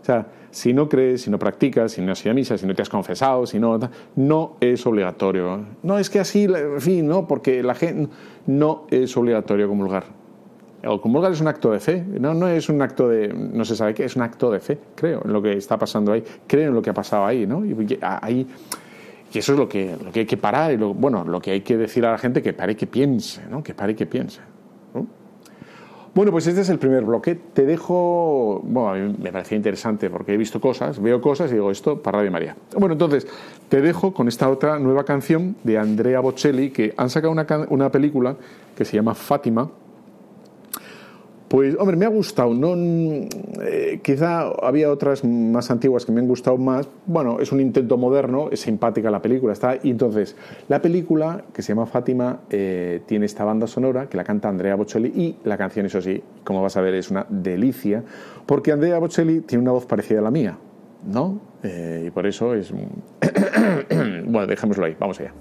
[0.03, 2.75] sea, si no crees, si no practicas, si no has ido a misa, si no
[2.75, 3.79] te has confesado, si no,
[4.15, 5.65] no es obligatorio.
[5.81, 8.11] No es que así, en fin, no, porque la gente
[8.47, 10.03] no es obligatorio comulgar.
[10.83, 13.75] El comulgar es un acto de fe, no, no es un acto de, no se
[13.75, 16.69] sabe qué, es un acto de fe, creo, en lo que está pasando ahí, creo
[16.69, 17.63] en lo que ha pasado ahí, ¿no?
[17.63, 18.47] Y, ahí,
[19.31, 21.51] y eso es lo que, lo que hay que parar, y lo, bueno, lo que
[21.51, 23.61] hay que decir a la gente que pare que piense, ¿no?
[23.61, 24.41] Que pare que piense.
[26.14, 27.36] Bueno, pues este es el primer bloque.
[27.36, 31.53] Te dejo, bueno, a mí me parecía interesante porque he visto cosas, veo cosas y
[31.53, 32.57] digo esto para Radio María.
[32.78, 33.26] Bueno, entonces
[33.70, 37.89] te dejo con esta otra nueva canción de Andrea Bocelli que han sacado una, una
[37.89, 38.36] película
[38.76, 39.70] que se llama Fátima
[41.51, 42.53] pues, hombre, me ha gustado.
[42.53, 46.87] No, eh, quizá había otras más antiguas que me han gustado más.
[47.05, 49.75] Bueno, es un intento moderno, es simpática la película, está.
[49.83, 50.37] Y entonces,
[50.69, 54.75] la película, que se llama Fátima, eh, tiene esta banda sonora que la canta Andrea
[54.75, 58.01] Bocelli y la canción, eso sí, como vas a ver, es una delicia,
[58.45, 60.57] porque Andrea Bocelli tiene una voz parecida a la mía,
[61.05, 61.41] ¿no?
[61.63, 62.71] Eh, y por eso es...
[64.25, 65.33] bueno, dejémoslo ahí, vamos allá.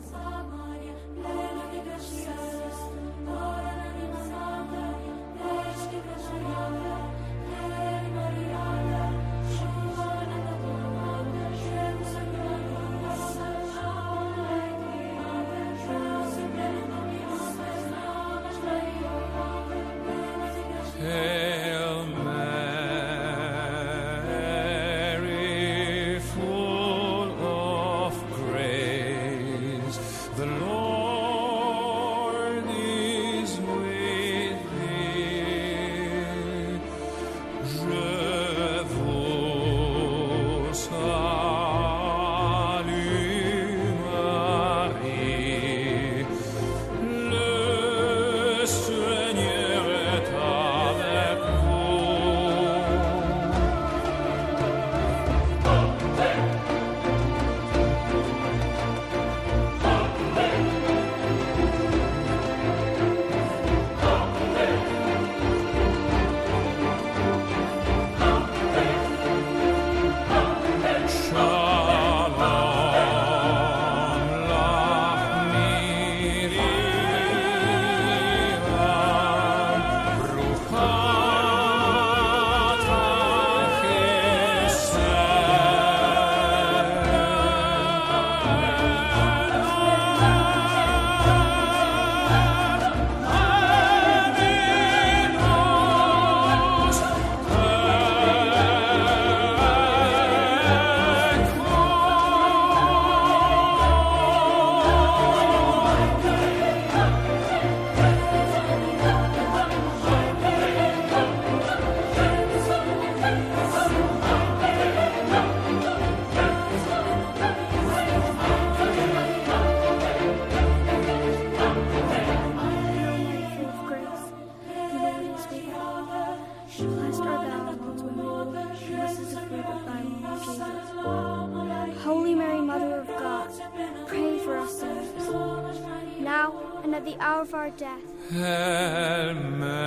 [137.41, 138.03] Hour of our death.
[138.31, 139.81] Hail Mary,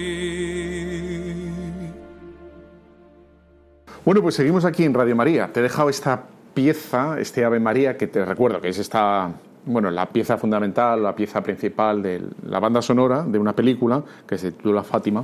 [4.06, 5.47] Bueno, pues seguimos aquí en Radio María.
[5.54, 6.24] Te he dejado esta
[6.54, 9.32] pieza, este Ave María, que te recuerdo que es esta,
[9.70, 14.38] bueno, la pieza fundamental, la pieza principal de la banda sonora de una película que
[14.38, 15.24] se titula Fátima.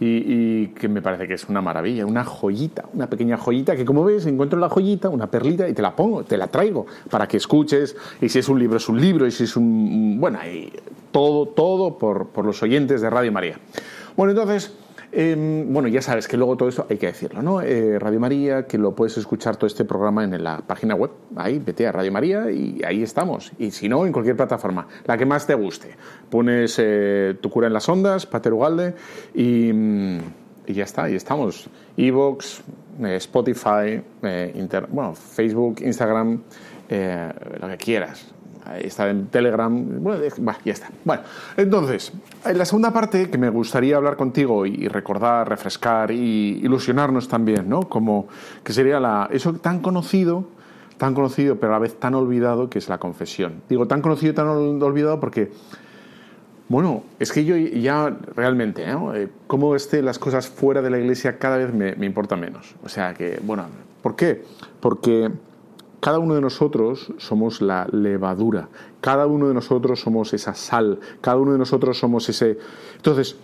[0.00, 4.04] Y, que me parece que es una maravilla, una joyita, una pequeña joyita que como
[4.04, 7.36] ves encuentro la joyita, una perlita y te la pongo, te la traigo para que
[7.36, 10.18] escuches y si es un libro es un libro y si es un...
[10.20, 10.72] bueno, y
[11.12, 13.56] todo, todo por, por los oyentes de Radio María.
[14.16, 14.76] Bueno, entonces,
[15.14, 17.60] eh, bueno, ya sabes que luego todo esto hay que decirlo, ¿no?
[17.62, 21.58] Eh, Radio María, que lo puedes escuchar todo este programa en la página web, ahí,
[21.58, 23.52] vete a Radio María y ahí estamos.
[23.58, 25.96] Y si no, en cualquier plataforma, la que más te guste.
[26.30, 28.94] Pones eh, Tu cura en las ondas, Pater Ugalde,
[29.34, 30.18] y, mm,
[30.66, 31.68] y ya está, ahí estamos.
[31.96, 32.62] Evox,
[33.02, 36.42] eh, Spotify, eh, inter- bueno, Facebook, Instagram,
[36.88, 38.26] eh, lo que quieras.
[38.80, 39.72] Está en Telegram.
[40.02, 40.22] Bueno,
[40.64, 40.88] ya está.
[41.04, 41.22] Bueno,
[41.56, 42.12] entonces,
[42.44, 47.68] en la segunda parte que me gustaría hablar contigo y recordar, refrescar y ilusionarnos también,
[47.68, 47.88] ¿no?
[47.88, 48.26] Como
[48.62, 50.44] que sería la, eso tan conocido,
[50.96, 53.62] tan conocido, pero a la vez tan olvidado, que es la confesión.
[53.68, 55.52] Digo tan conocido y tan ol- olvidado porque
[56.66, 59.14] bueno, es que yo ya realmente, ¿no?
[59.14, 62.74] Eh, cómo esté las cosas fuera de la iglesia cada vez me, me importa menos.
[62.82, 63.66] O sea que, bueno,
[64.02, 64.42] ¿por qué?
[64.80, 65.30] Porque
[66.04, 68.68] cada uno de nosotros somos la levadura,
[69.00, 72.58] cada uno de nosotros somos esa sal, cada uno de nosotros somos ese...
[72.96, 73.36] Entonces,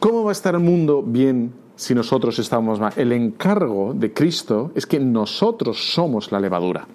[0.00, 2.92] ¿cómo va a estar el mundo bien si nosotros estamos mal?
[2.96, 6.88] El encargo de Cristo es que nosotros somos la levadura.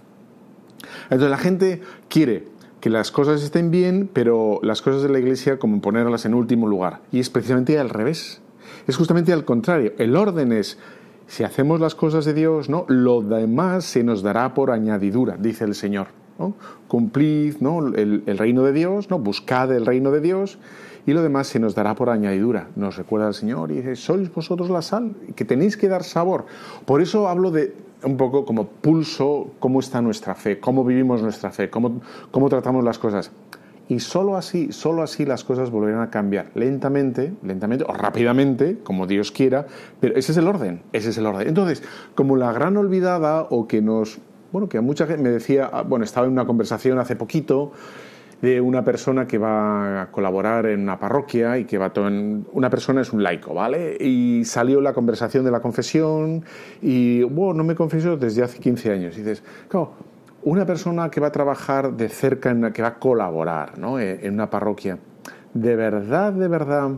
[1.04, 2.50] Entonces la gente quiere
[2.82, 6.68] que las cosas estén bien, pero las cosas de la iglesia como ponerlas en último
[6.68, 7.00] lugar.
[7.14, 8.42] Y es precisamente al revés.
[8.86, 9.94] Es justamente al contrario.
[9.98, 10.78] El orden es,
[11.30, 12.86] si hacemos las cosas de Dios, ¿no?
[12.88, 16.08] lo demás se nos dará por añadidura, dice el Señor.
[16.40, 16.56] ¿no?
[16.88, 17.86] Cumplid ¿no?
[17.88, 19.20] el, el reino de Dios, ¿no?
[19.20, 20.58] buscad el reino de Dios
[21.06, 22.70] y lo demás se nos dará por añadidura.
[22.76, 26.46] Nos recuerda el Señor y dice, sois vosotros la sal, que tenéis que dar sabor.
[26.86, 31.52] Por eso hablo de un poco como pulso, cómo está nuestra fe, cómo vivimos nuestra
[31.52, 32.02] fe, cómo,
[32.32, 33.32] cómo tratamos las cosas.
[33.90, 39.08] Y solo así, solo así las cosas volverán a cambiar, lentamente, lentamente o rápidamente, como
[39.08, 39.66] Dios quiera,
[40.00, 41.48] pero ese es el orden, ese es el orden.
[41.48, 41.84] Entonces,
[42.14, 44.20] como la gran olvidada o que nos,
[44.52, 47.72] bueno, que a mucha gente me decía, ah, bueno, estaba en una conversación hace poquito
[48.44, 52.46] de una persona que va a colaborar en una parroquia y que va a en
[52.54, 53.98] una persona es un laico, ¿vale?
[54.00, 56.46] Y salió la conversación de la confesión
[56.82, 59.18] y, bueno, no me confieso desde hace 15 años.
[59.18, 59.94] Y dices, claro,
[60.44, 64.00] una persona que va a trabajar de cerca, en, que va a colaborar ¿no?
[64.00, 64.98] en, en una parroquia,
[65.54, 66.92] de verdad, de verdad,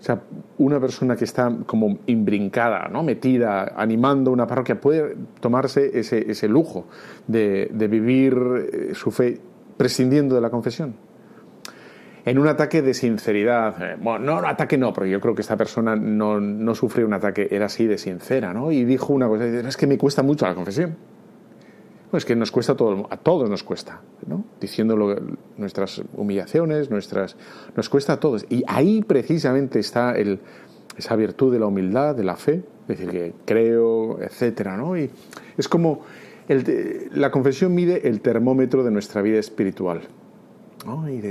[0.00, 0.22] o sea,
[0.58, 3.02] una persona que está como imbrincada, ¿no?
[3.02, 6.86] metida, animando una parroquia, puede tomarse ese, ese lujo
[7.26, 8.34] de, de vivir
[8.72, 9.38] eh, su fe
[9.76, 10.94] prescindiendo de la confesión.
[12.24, 15.56] En un ataque de sinceridad, eh, bueno, no, ataque no, porque yo creo que esta
[15.56, 18.72] persona no, no sufrió un ataque, era así de sincera, ¿no?
[18.72, 20.96] Y dijo una cosa, es que me cuesta mucho la confesión.
[22.10, 22.76] Pues que nos cuesta a
[23.16, 24.44] todos, nos cuesta, ¿no?
[24.60, 25.16] Diciendo lo,
[25.56, 27.36] nuestras humillaciones, nuestras,
[27.76, 28.44] nos cuesta a todos.
[28.48, 30.40] Y ahí precisamente está el,
[30.96, 34.98] esa virtud de la humildad, de la fe, es decir, que creo, etcétera, ¿no?
[34.98, 35.08] Y
[35.56, 36.00] es como
[37.12, 40.02] la confesión mide el termómetro de nuestra vida espiritual.
[40.84, 41.08] ¿no?
[41.08, 41.22] Y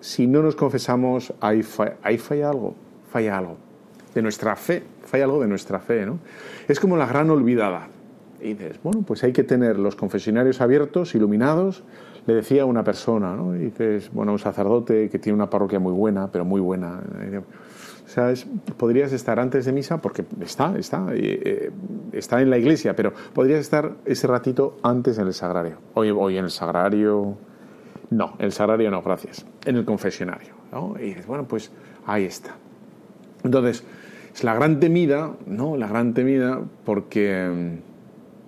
[0.00, 1.62] si no nos confesamos, ahí,
[2.02, 2.74] ahí falla algo,
[3.10, 3.56] falla algo.
[4.14, 6.18] De nuestra fe, falla algo de nuestra fe, ¿no?
[6.68, 7.88] Es como la gran olvidada.
[8.42, 11.84] Y dices, bueno, pues hay que tener los confesionarios abiertos, iluminados.
[12.26, 13.54] Le decía a una persona, ¿no?
[13.54, 17.00] Y dices, bueno, un sacerdote que tiene una parroquia muy buena, pero muy buena.
[18.04, 21.70] O sea, es, podrías estar antes de misa, porque está, está, eh,
[22.12, 25.78] está en la iglesia, pero podrías estar ese ratito antes en el sagrario.
[25.94, 27.36] Hoy, hoy en el sagrario,
[28.10, 29.46] no, el sagrario no, gracias.
[29.64, 30.94] En el confesionario, ¿no?
[30.98, 31.70] Y dices, bueno, pues
[32.06, 32.54] ahí está.
[33.44, 33.84] Entonces,
[34.34, 35.76] es la gran temida, ¿no?
[35.76, 37.78] La gran temida porque,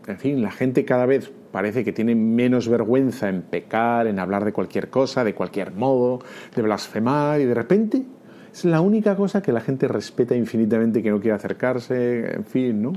[0.06, 4.44] en fin, la gente cada vez parece que tiene menos vergüenza en pecar, en hablar
[4.44, 6.20] de cualquier cosa, de cualquier modo,
[6.54, 8.02] de blasfemar, y de repente
[8.52, 12.82] es la única cosa que la gente respeta infinitamente, que no quiere acercarse, en fin,
[12.82, 12.92] ¿no?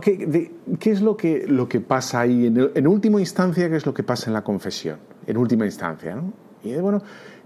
[0.00, 2.46] ¿qué, ¿qué, es lo que, lo que pasa ahí?
[2.46, 4.98] En, el, en, última instancia, ¿qué es lo que pasa en la confesión?
[5.26, 6.32] En última instancia, ¿no?
[6.62, 7.02] Y bueno,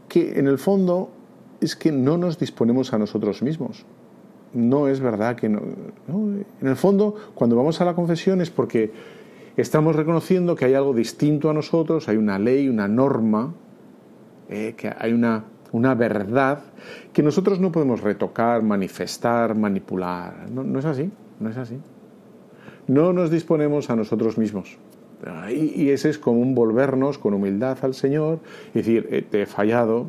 [0.08, 1.12] que en el fondo
[1.60, 3.84] es que no nos disponemos a nosotros mismos.
[4.52, 5.60] No es verdad que no.
[6.60, 8.90] En el fondo, cuando vamos a la confesión es porque
[9.56, 13.54] estamos reconociendo que hay algo distinto a nosotros, hay una ley, una norma,
[14.48, 16.60] eh, que hay una una verdad
[17.12, 20.50] que nosotros no podemos retocar, manifestar, manipular.
[20.50, 21.78] No, no es así, no es así.
[22.86, 24.78] No nos disponemos a nosotros mismos.
[25.50, 28.40] Y, y ese es como un volvernos con humildad al Señor
[28.74, 30.06] y decir, eh, te he fallado,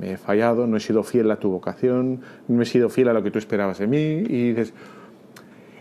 [0.00, 3.12] me he fallado, no he sido fiel a tu vocación, no he sido fiel a
[3.12, 3.98] lo que tú esperabas de mí.
[3.98, 4.72] Y dices,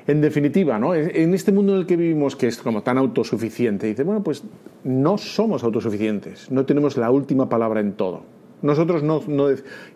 [0.07, 0.93] en definitiva, ¿no?
[0.93, 4.43] en este mundo en el que vivimos, que es como tan autosuficiente, dice, bueno, pues
[4.83, 8.23] no somos autosuficientes, no tenemos la última palabra en todo.
[8.61, 9.47] Nosotros no, no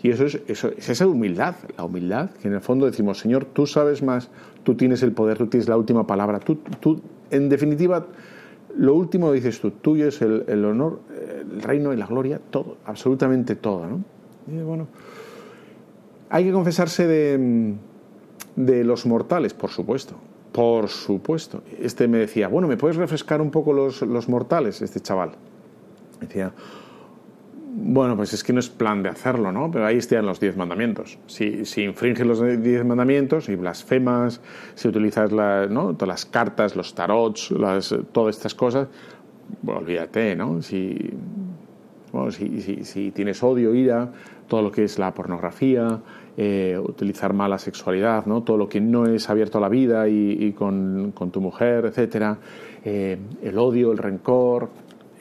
[0.02, 3.44] y eso es, eso es esa humildad, la humildad, que en el fondo decimos, Señor,
[3.44, 4.30] tú sabes más,
[4.64, 8.06] tú tienes el poder, tú tienes la última palabra, tú, tú en definitiva,
[8.76, 12.78] lo último lo dices tú, tuyo es el, honor, el reino y la gloria, todo,
[12.86, 14.04] absolutamente todo, ¿no?
[14.48, 14.88] Y bueno,
[16.30, 17.76] hay que confesarse de,
[18.56, 20.16] de los mortales, por supuesto.
[20.52, 21.64] Por supuesto.
[21.80, 25.32] Este me decía, bueno, ¿me puedes refrescar un poco los, los mortales, este chaval?
[26.22, 26.52] Decía,
[27.76, 29.72] bueno, pues es que no es plan de hacerlo, ¿no?
[29.72, 31.18] Pero ahí están los diez mandamientos.
[31.26, 34.42] Si, si infringes los diez mandamientos y blasfemas,
[34.76, 35.94] si utilizas la, ¿no?
[35.94, 38.90] todas las cartas, los tarots, las, todas estas cosas,
[39.64, 40.62] bueno, olvídate, ¿no?
[40.62, 40.96] Si,
[42.12, 44.12] bueno, si, si, si, tienes odio, ira,
[44.48, 46.00] todo lo que es la pornografía,
[46.38, 48.44] eh, utilizar mala sexualidad, ¿no?
[48.44, 51.86] todo lo que no es abierto a la vida y, y con, con, tu mujer,
[51.86, 52.38] etcétera,
[52.86, 54.70] eh, el odio, el rencor,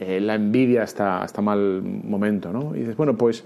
[0.03, 2.75] eh, la envidia hasta, mal momento, ¿no?
[2.75, 3.45] Y dices, bueno, pues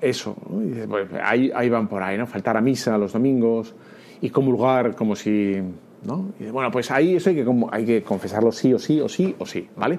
[0.00, 0.62] eso, ¿no?
[0.62, 2.26] y dices, pues ahí, ahí, van por ahí, ¿no?
[2.26, 3.74] Faltar a misa los domingos
[4.20, 5.56] y comulgar como si,
[6.04, 6.30] ¿no?
[6.36, 9.08] Y dices, bueno, pues ahí eso hay que, hay que confesarlo sí o sí o
[9.08, 9.98] sí o sí, ¿vale?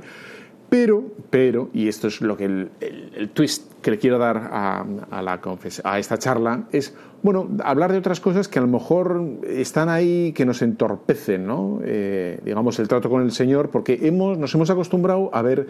[0.72, 4.86] Pero, pero, y esto es lo que el, el, twist que le quiero dar a,
[5.12, 5.42] a, la
[5.84, 10.32] a esta charla, es, bueno, hablar de otras cosas que a lo mejor están ahí,
[10.32, 11.82] que nos entorpecen, ¿no?
[11.84, 15.68] Eh, digamos, el trato con el Señor, porque hemos, nos hemos acostumbrado a ver,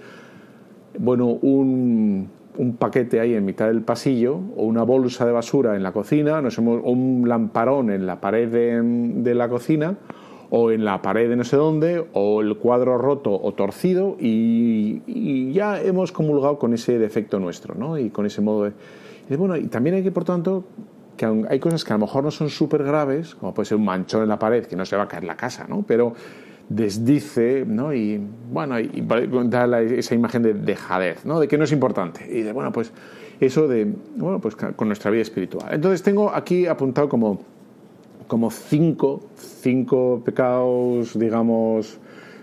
[0.99, 2.29] bueno, un,
[2.59, 6.43] un paquete ahí en mitad del pasillo, o una bolsa de basura en la cocina,
[6.43, 9.97] nos hemos, o un lamparón en la pared de, de la cocina,
[10.53, 15.51] o en la pared de no sé dónde, o el cuadro roto o torcido, y,
[15.53, 17.97] ya hemos comulgado con ese defecto nuestro, ¿no?
[17.97, 19.37] Y con ese modo de...
[19.37, 20.65] Bueno, y también hay que, por tanto,
[21.15, 23.85] que hay cosas que a lo mejor no son súper graves, como puede ser un
[23.85, 25.85] manchón en la pared, que no se va a caer la casa, ¿no?
[25.87, 26.13] Pero
[26.67, 27.93] desdice, ¿no?
[27.93, 28.21] Y
[28.51, 31.39] bueno, y, y da la, esa imagen de dejadez, ¿no?
[31.39, 32.27] De que no es importante.
[32.29, 32.91] Y de, bueno, pues
[33.39, 35.73] eso de, bueno, pues con nuestra vida espiritual.
[35.73, 37.41] Entonces tengo aquí apuntado como
[38.31, 41.99] como cinco, cinco pecados, digamos,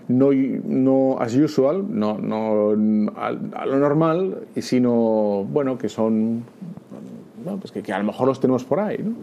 [0.09, 6.45] no, no as usual, no, no a, a, lo normal, sino, bueno, que son,
[7.43, 9.15] bueno, pues que, que, a lo mejor los tenemos por ahí, ¿no?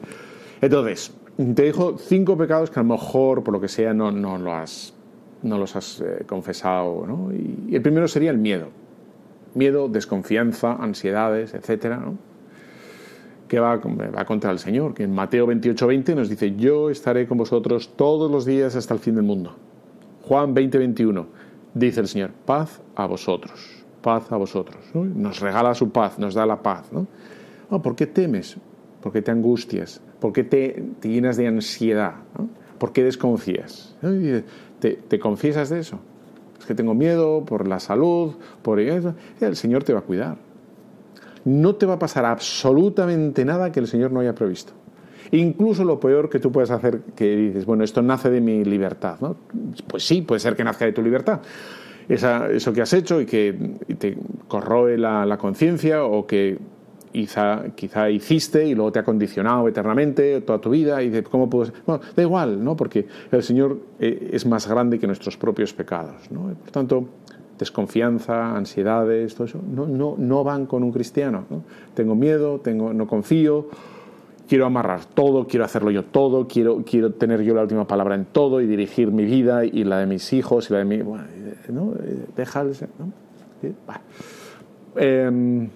[0.59, 4.39] Entonces, te dijo cinco pecados que a lo mejor, por lo que sea, no, no,
[4.39, 4.95] lo has,
[5.43, 7.31] no los has eh, confesado, ¿no?
[7.31, 8.69] Y, y el primero sería el miedo.
[9.53, 12.17] Miedo, desconfianza, ansiedades, etcétera, ¿no?
[13.47, 17.27] Que va, va, contra el Señor, que en Mateo 28, 20 nos dice, yo estaré
[17.27, 19.55] con vosotros todos los días hasta el fin del mundo.
[20.23, 21.27] Juan 20, 21
[21.73, 24.77] dice el Señor, paz a vosotros, paz a vosotros.
[24.93, 25.05] ¿no?
[25.05, 26.91] Nos regala su paz, nos da la paz.
[26.91, 27.07] ¿no?
[27.69, 28.57] Oh, ¿Por qué temes?
[29.01, 30.01] ¿Por qué te angustias?
[30.19, 32.15] ¿Por qué te, llenas de ansiedad?
[32.79, 33.95] ¿Por qué desconfías?
[34.79, 35.99] ¿Te, ¿Te confiesas de eso?
[36.59, 38.33] Es que tengo miedo por la salud,
[38.63, 39.13] por eso.
[39.39, 40.37] El Señor te va a cuidar
[41.45, 44.73] no te va a pasar absolutamente nada que el Señor no haya previsto.
[45.31, 49.17] Incluso lo peor que tú puedes hacer, que dices, bueno, esto nace de mi libertad.
[49.87, 51.41] Pues sí, puede ser que nazca de tu libertad.
[52.07, 54.17] Esa, eso que has hecho y que te
[54.47, 56.59] corroe la, la conciencia o que
[57.15, 61.49] quizá, quizá hiciste y luego te ha condicionado eternamente toda tu vida y dices, ¿cómo
[61.49, 61.73] puedes?
[61.85, 62.75] Bueno, da igual, ¿no?
[62.75, 66.53] Porque el Señor eh, es más grande que nuestros propios pecados, ¿no?
[66.53, 67.07] por tanto,
[67.57, 71.45] desconfianza, ansiedades, todo eso, no, no, no van con un cristiano.
[71.49, 71.63] ¿no?
[71.93, 73.69] Tengo miedo, tengo, no confío,
[74.47, 78.25] quiero amarrar todo, quiero hacerlo yo todo, quiero, quiero tener yo la última palabra en
[78.25, 81.01] todo y dirigir mi vida y la de mis hijos y la de mi...
[81.01, 81.25] Bueno,
[81.69, 81.93] ¿no?
[82.35, 83.11] Deja ¿no?
[83.61, 84.01] Bueno.
[84.97, 85.69] Eh,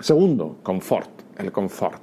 [0.00, 2.02] segundo, confort, el confort.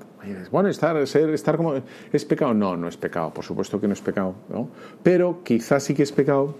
[0.52, 1.76] Bueno, estar, ser, estar como...
[2.12, 2.54] ¿Es pecado?
[2.54, 4.70] No, no es pecado, por supuesto que no es pecado, ¿no?
[5.04, 6.56] Pero quizás sí que es pecado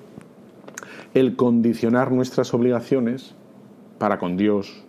[1.16, 3.36] el condicionar nuestras obligaciones
[3.98, 4.84] para con Dios,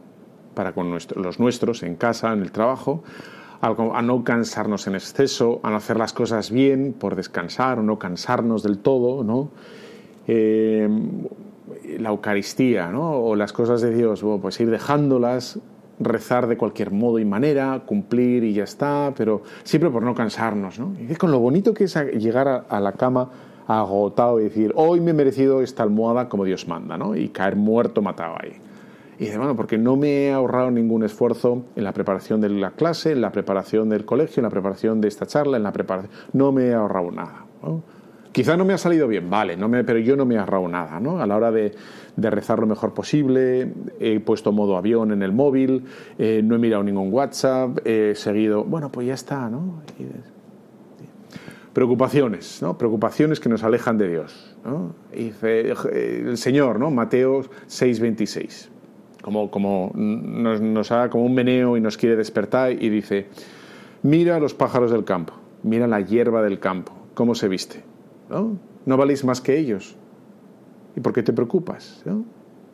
[0.54, 3.04] para con nuestro, los nuestros, en casa, en el trabajo,
[3.60, 7.98] a no cansarnos en exceso, a no hacer las cosas bien por descansar o no
[7.98, 9.50] cansarnos del todo, ¿no?
[10.26, 10.88] Eh,
[11.98, 13.18] la Eucaristía, ¿no?
[13.18, 15.60] O las cosas de Dios, pues ir dejándolas,
[16.00, 20.78] rezar de cualquier modo y manera, cumplir y ya está, pero siempre por no cansarnos,
[20.78, 20.92] ¿no?
[21.08, 23.30] Y con lo bonito que es llegar a la cama
[23.66, 27.16] agotado y decir, hoy me he merecido esta almohada como Dios manda, ¿no?
[27.16, 28.52] Y caer muerto matado ahí.
[29.18, 32.72] Y dice, bueno, porque no me he ahorrado ningún esfuerzo en la preparación de la
[32.72, 36.12] clase, en la preparación del colegio, en la preparación de esta charla, en la preparación...
[36.32, 37.46] No me he ahorrado nada.
[37.62, 37.82] ¿no?
[38.32, 40.68] Quizá no me ha salido bien, vale, no me, pero yo no me he ahorrado
[40.68, 41.22] nada, ¿no?
[41.22, 41.74] A la hora de,
[42.16, 45.84] de rezar lo mejor posible, he puesto modo avión en el móvil,
[46.18, 49.80] eh, no he mirado ningún WhatsApp, he seguido, bueno, pues ya está, ¿no?
[49.98, 50.04] Y,
[51.76, 52.78] preocupaciones, ¿no?
[52.78, 54.94] Preocupaciones que nos alejan de Dios, ¿no?
[55.12, 56.90] Y dice el Señor, ¿no?
[56.90, 58.70] Mateo 6:26
[59.20, 63.26] como, como nos, nos haga como un meneo y nos quiere despertar y dice,
[64.02, 67.84] mira los pájaros del campo, mira la hierba del campo, cómo se viste,
[68.30, 68.56] ¿no?
[68.86, 69.96] No valéis más que ellos.
[70.96, 72.02] ¿Y por qué te preocupas?
[72.06, 72.24] ¿no?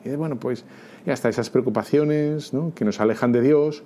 [0.04, 0.64] Y bueno, pues
[1.04, 2.72] ya está, esas preocupaciones ¿no?
[2.72, 3.82] que nos alejan de Dios,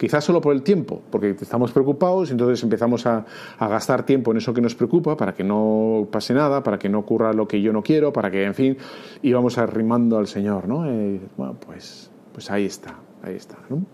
[0.00, 3.26] quizás solo por el tiempo, porque estamos preocupados y entonces empezamos a,
[3.60, 7.00] gastar tiempo en eso que nos preocupa para que no pase nada, para que no
[7.00, 8.78] ocurra lo que yo no quiero, para que, en fin,
[9.20, 10.90] y vamos arrimando al Señor, ¿no?
[10.90, 13.58] Y, bueno, pues pues ahí está, ahí está.
[13.68, 13.84] ¿no?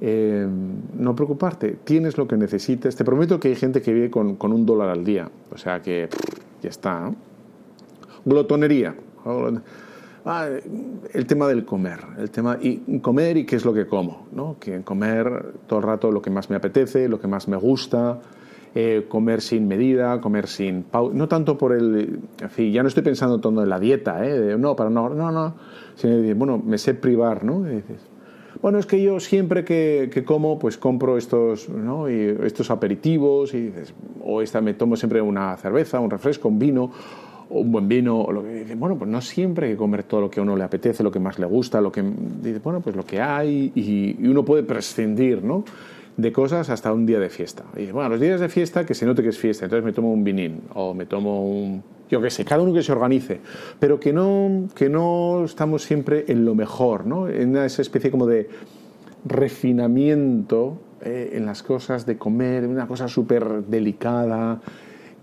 [0.00, 0.46] Eh,
[0.94, 2.94] no preocuparte, tienes lo que necesites.
[2.94, 5.82] Te prometo que hay gente que vive con, con un dólar al día, o sea
[5.82, 6.08] que
[6.62, 7.00] ya está.
[7.00, 7.16] ¿no?
[8.24, 8.94] Glotonería.
[10.24, 10.48] Ah,
[11.12, 14.56] el tema del comer, el tema y comer y qué es lo que como, ¿no?
[14.60, 18.20] Que comer todo el rato lo que más me apetece, lo que más me gusta,
[18.72, 22.88] eh, comer sin medida, comer sin pausa, no tanto por el, en fin, ya no
[22.88, 24.56] estoy pensando todo en la dieta, ¿eh?
[24.56, 25.56] no, para no, no, no,
[25.96, 27.64] sino, bueno, me sé privar, ¿no?
[27.64, 28.08] Dices,
[28.62, 32.06] bueno, es que yo siempre que, que como, pues compro estos, ¿no?
[32.06, 33.92] estos aperitivos, y dices,
[34.22, 36.92] o esta, me tomo siempre una cerveza, un refresco, un vino,
[37.60, 40.30] un buen vino, o lo que, bueno, pues no siempre hay que comer todo lo
[40.30, 43.04] que a uno le apetece, lo que más le gusta, lo que, bueno, pues lo
[43.04, 45.64] que hay, y, y uno puede prescindir, ¿no?
[46.16, 47.64] de cosas hasta un día de fiesta.
[47.76, 50.12] Y bueno, los días de fiesta que se note que es fiesta, entonces me tomo
[50.12, 53.40] un vinín o me tomo un yo qué sé, cada uno que se organice,
[53.78, 57.26] pero que no que no estamos siempre en lo mejor, ¿no?
[57.26, 58.50] En esa especie como de
[59.24, 64.60] refinamiento eh, en las cosas de comer, una cosa súper delicada,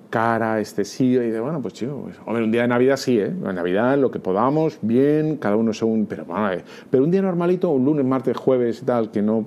[0.09, 3.27] cara, excesiva, y de, bueno, pues chico, pues, hombre, un día de Navidad sí, ¿eh?
[3.27, 6.49] En Navidad lo que podamos, bien, cada uno según, pero bueno,
[6.89, 9.45] pero un día normalito, un lunes, martes, jueves y tal, que no,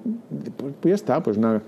[0.57, 1.63] pues, pues ya está, pues nada,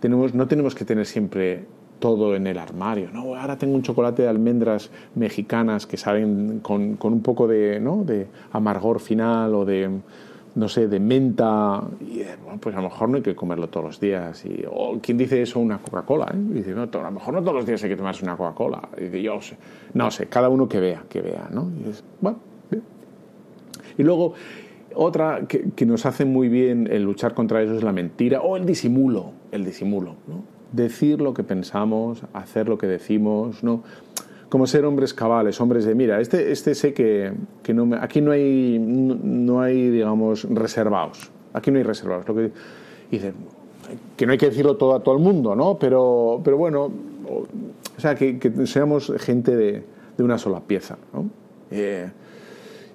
[0.00, 1.64] tenemos, no tenemos que tener siempre
[1.98, 6.96] todo en el armario, no, ahora tengo un chocolate de almendras mexicanas que saben con,
[6.96, 8.04] con un poco de, ¿no?
[8.04, 9.90] de amargor final o de
[10.56, 13.84] no sé, de menta, y, bueno, pues a lo mejor no hay que comerlo todos
[13.84, 14.42] los días.
[14.46, 16.32] Y, o quien dice eso, una Coca-Cola.
[16.32, 16.36] ¿eh?
[16.36, 18.88] Dice, no, a lo mejor no todos los días hay que tomarse una Coca-Cola.
[18.98, 19.58] Dice, yo sé,
[19.92, 21.70] no sé, cada uno que vea, que vea, ¿no?
[21.78, 22.38] Y, es, bueno,
[22.70, 22.82] bien.
[23.98, 24.32] y luego,
[24.94, 28.56] otra que, que, nos hace muy bien el luchar contra eso es la mentira o
[28.56, 30.42] el disimulo, el disimulo, ¿no?
[30.72, 33.82] Decir lo que pensamos, hacer lo que decimos, ¿no?
[34.56, 37.30] Como ser hombres cabales, hombres de mira, este, este sé que,
[37.62, 42.26] que no me, aquí no hay, no, no, hay, digamos, reservados, aquí no hay reservados.
[42.26, 42.52] Lo que
[43.10, 43.34] dice,
[44.16, 45.78] que no hay que decirlo todo a todo el mundo, ¿no?
[45.78, 46.90] Pero, pero bueno,
[47.28, 49.84] o, o sea, que, que, seamos gente de,
[50.16, 51.28] de, una sola pieza, ¿no?
[51.70, 52.08] Eh,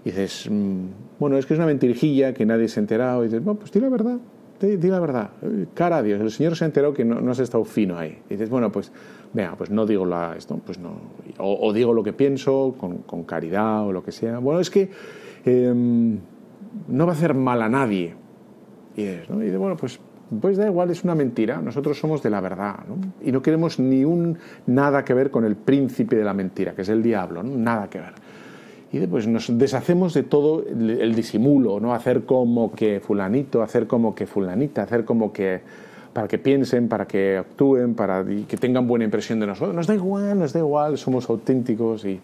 [0.03, 0.85] y dices, mmm,
[1.19, 3.71] bueno, es que es una mentirijilla que nadie se ha enterado, y dices, bueno, pues
[3.71, 4.17] di la verdad,
[4.67, 5.29] di, la verdad,
[5.73, 8.19] cara a Dios, el Señor se ha enterado que no, no has estado fino ahí.
[8.29, 8.91] Dices, bueno, pues
[9.33, 10.91] venga, pues no digo la, esto, pues no,
[11.37, 14.39] o, digo lo que pienso con, con, caridad o lo que sea.
[14.39, 14.89] Bueno, es que
[15.45, 15.73] eh,
[16.87, 18.15] no va a hacer mal a nadie.
[18.95, 19.43] Y, es, ¿no?
[19.43, 19.99] y de, bueno, pues,
[20.39, 21.61] pues da igual, es una mentira.
[21.61, 22.97] Nosotros somos de la verdad, ¿no?
[23.21, 26.83] Y no queremos ni un nada que ver con el príncipe de la mentira, que
[26.83, 27.55] es el diablo, ¿no?
[27.57, 28.13] Nada que ver.
[28.93, 31.93] Y pues nos deshacemos de todo el, disimulo, ¿no?
[31.93, 35.61] Hacer como que fulanito, hacer como que fulanita, hacer como que
[36.11, 39.73] para que piensen, para que actúen, para que tengan buena impresión de nosotros.
[39.73, 42.19] Nos da igual, nos da igual, somos auténticos y...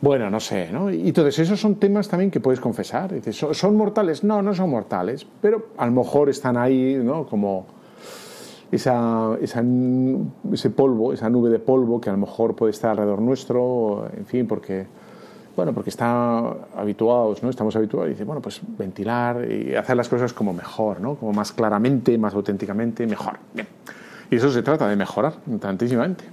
[0.00, 0.90] Bueno, no sé, ¿no?
[0.90, 3.12] Y entonces esos son temas también que puedes confesar.
[3.12, 4.24] Dices, ¿son mortales?
[4.24, 7.26] No, no son mortales, pero a lo mejor están ahí, ¿no?
[7.26, 7.66] Como
[8.72, 9.62] esa, esa,
[10.52, 14.26] ese polvo, esa nube de polvo que a lo mejor puede estar alrededor nuestro, en
[14.26, 14.86] fin, porque
[15.56, 16.38] bueno, porque está
[16.76, 17.50] habituados, ¿no?
[17.50, 21.16] Estamos habituados y dice, bueno, pues ventilar y hacer las cosas como mejor, ¿no?
[21.16, 23.38] Como más claramente, más auténticamente, mejor.
[24.30, 26.24] Y eso se trata de mejorar tantísimamente.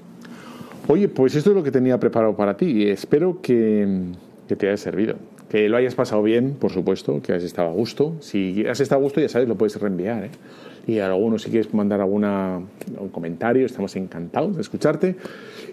[0.88, 4.06] Oye, pues esto es lo que tenía preparado para ti y espero que,
[4.48, 5.16] te haya servido.
[5.50, 8.16] Que lo hayas pasado bien, por supuesto, que hayas estado a gusto.
[8.22, 10.32] Si has estado a gusto, ya sabes, lo puedes reenviar, ¿eh?
[10.88, 12.62] Y a alguno, si quieres mandar alguna,
[12.98, 15.18] un comentario, estamos encantados de escucharte.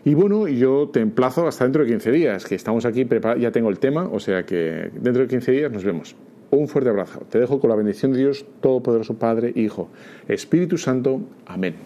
[0.04, 3.06] Y bueno, yo te emplazo hasta dentro de 15 días, que estamos aquí,
[3.38, 6.16] ya tengo el tema, o sea que dentro de 15 días nos vemos.
[6.50, 7.20] Un fuerte abrazo.
[7.30, 9.88] Te dejo con la bendición de Dios Todopoderoso Padre, Hijo,
[10.28, 11.20] Espíritu Santo.
[11.46, 11.76] Amén.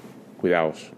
[0.40, 0.97] Cuidaos.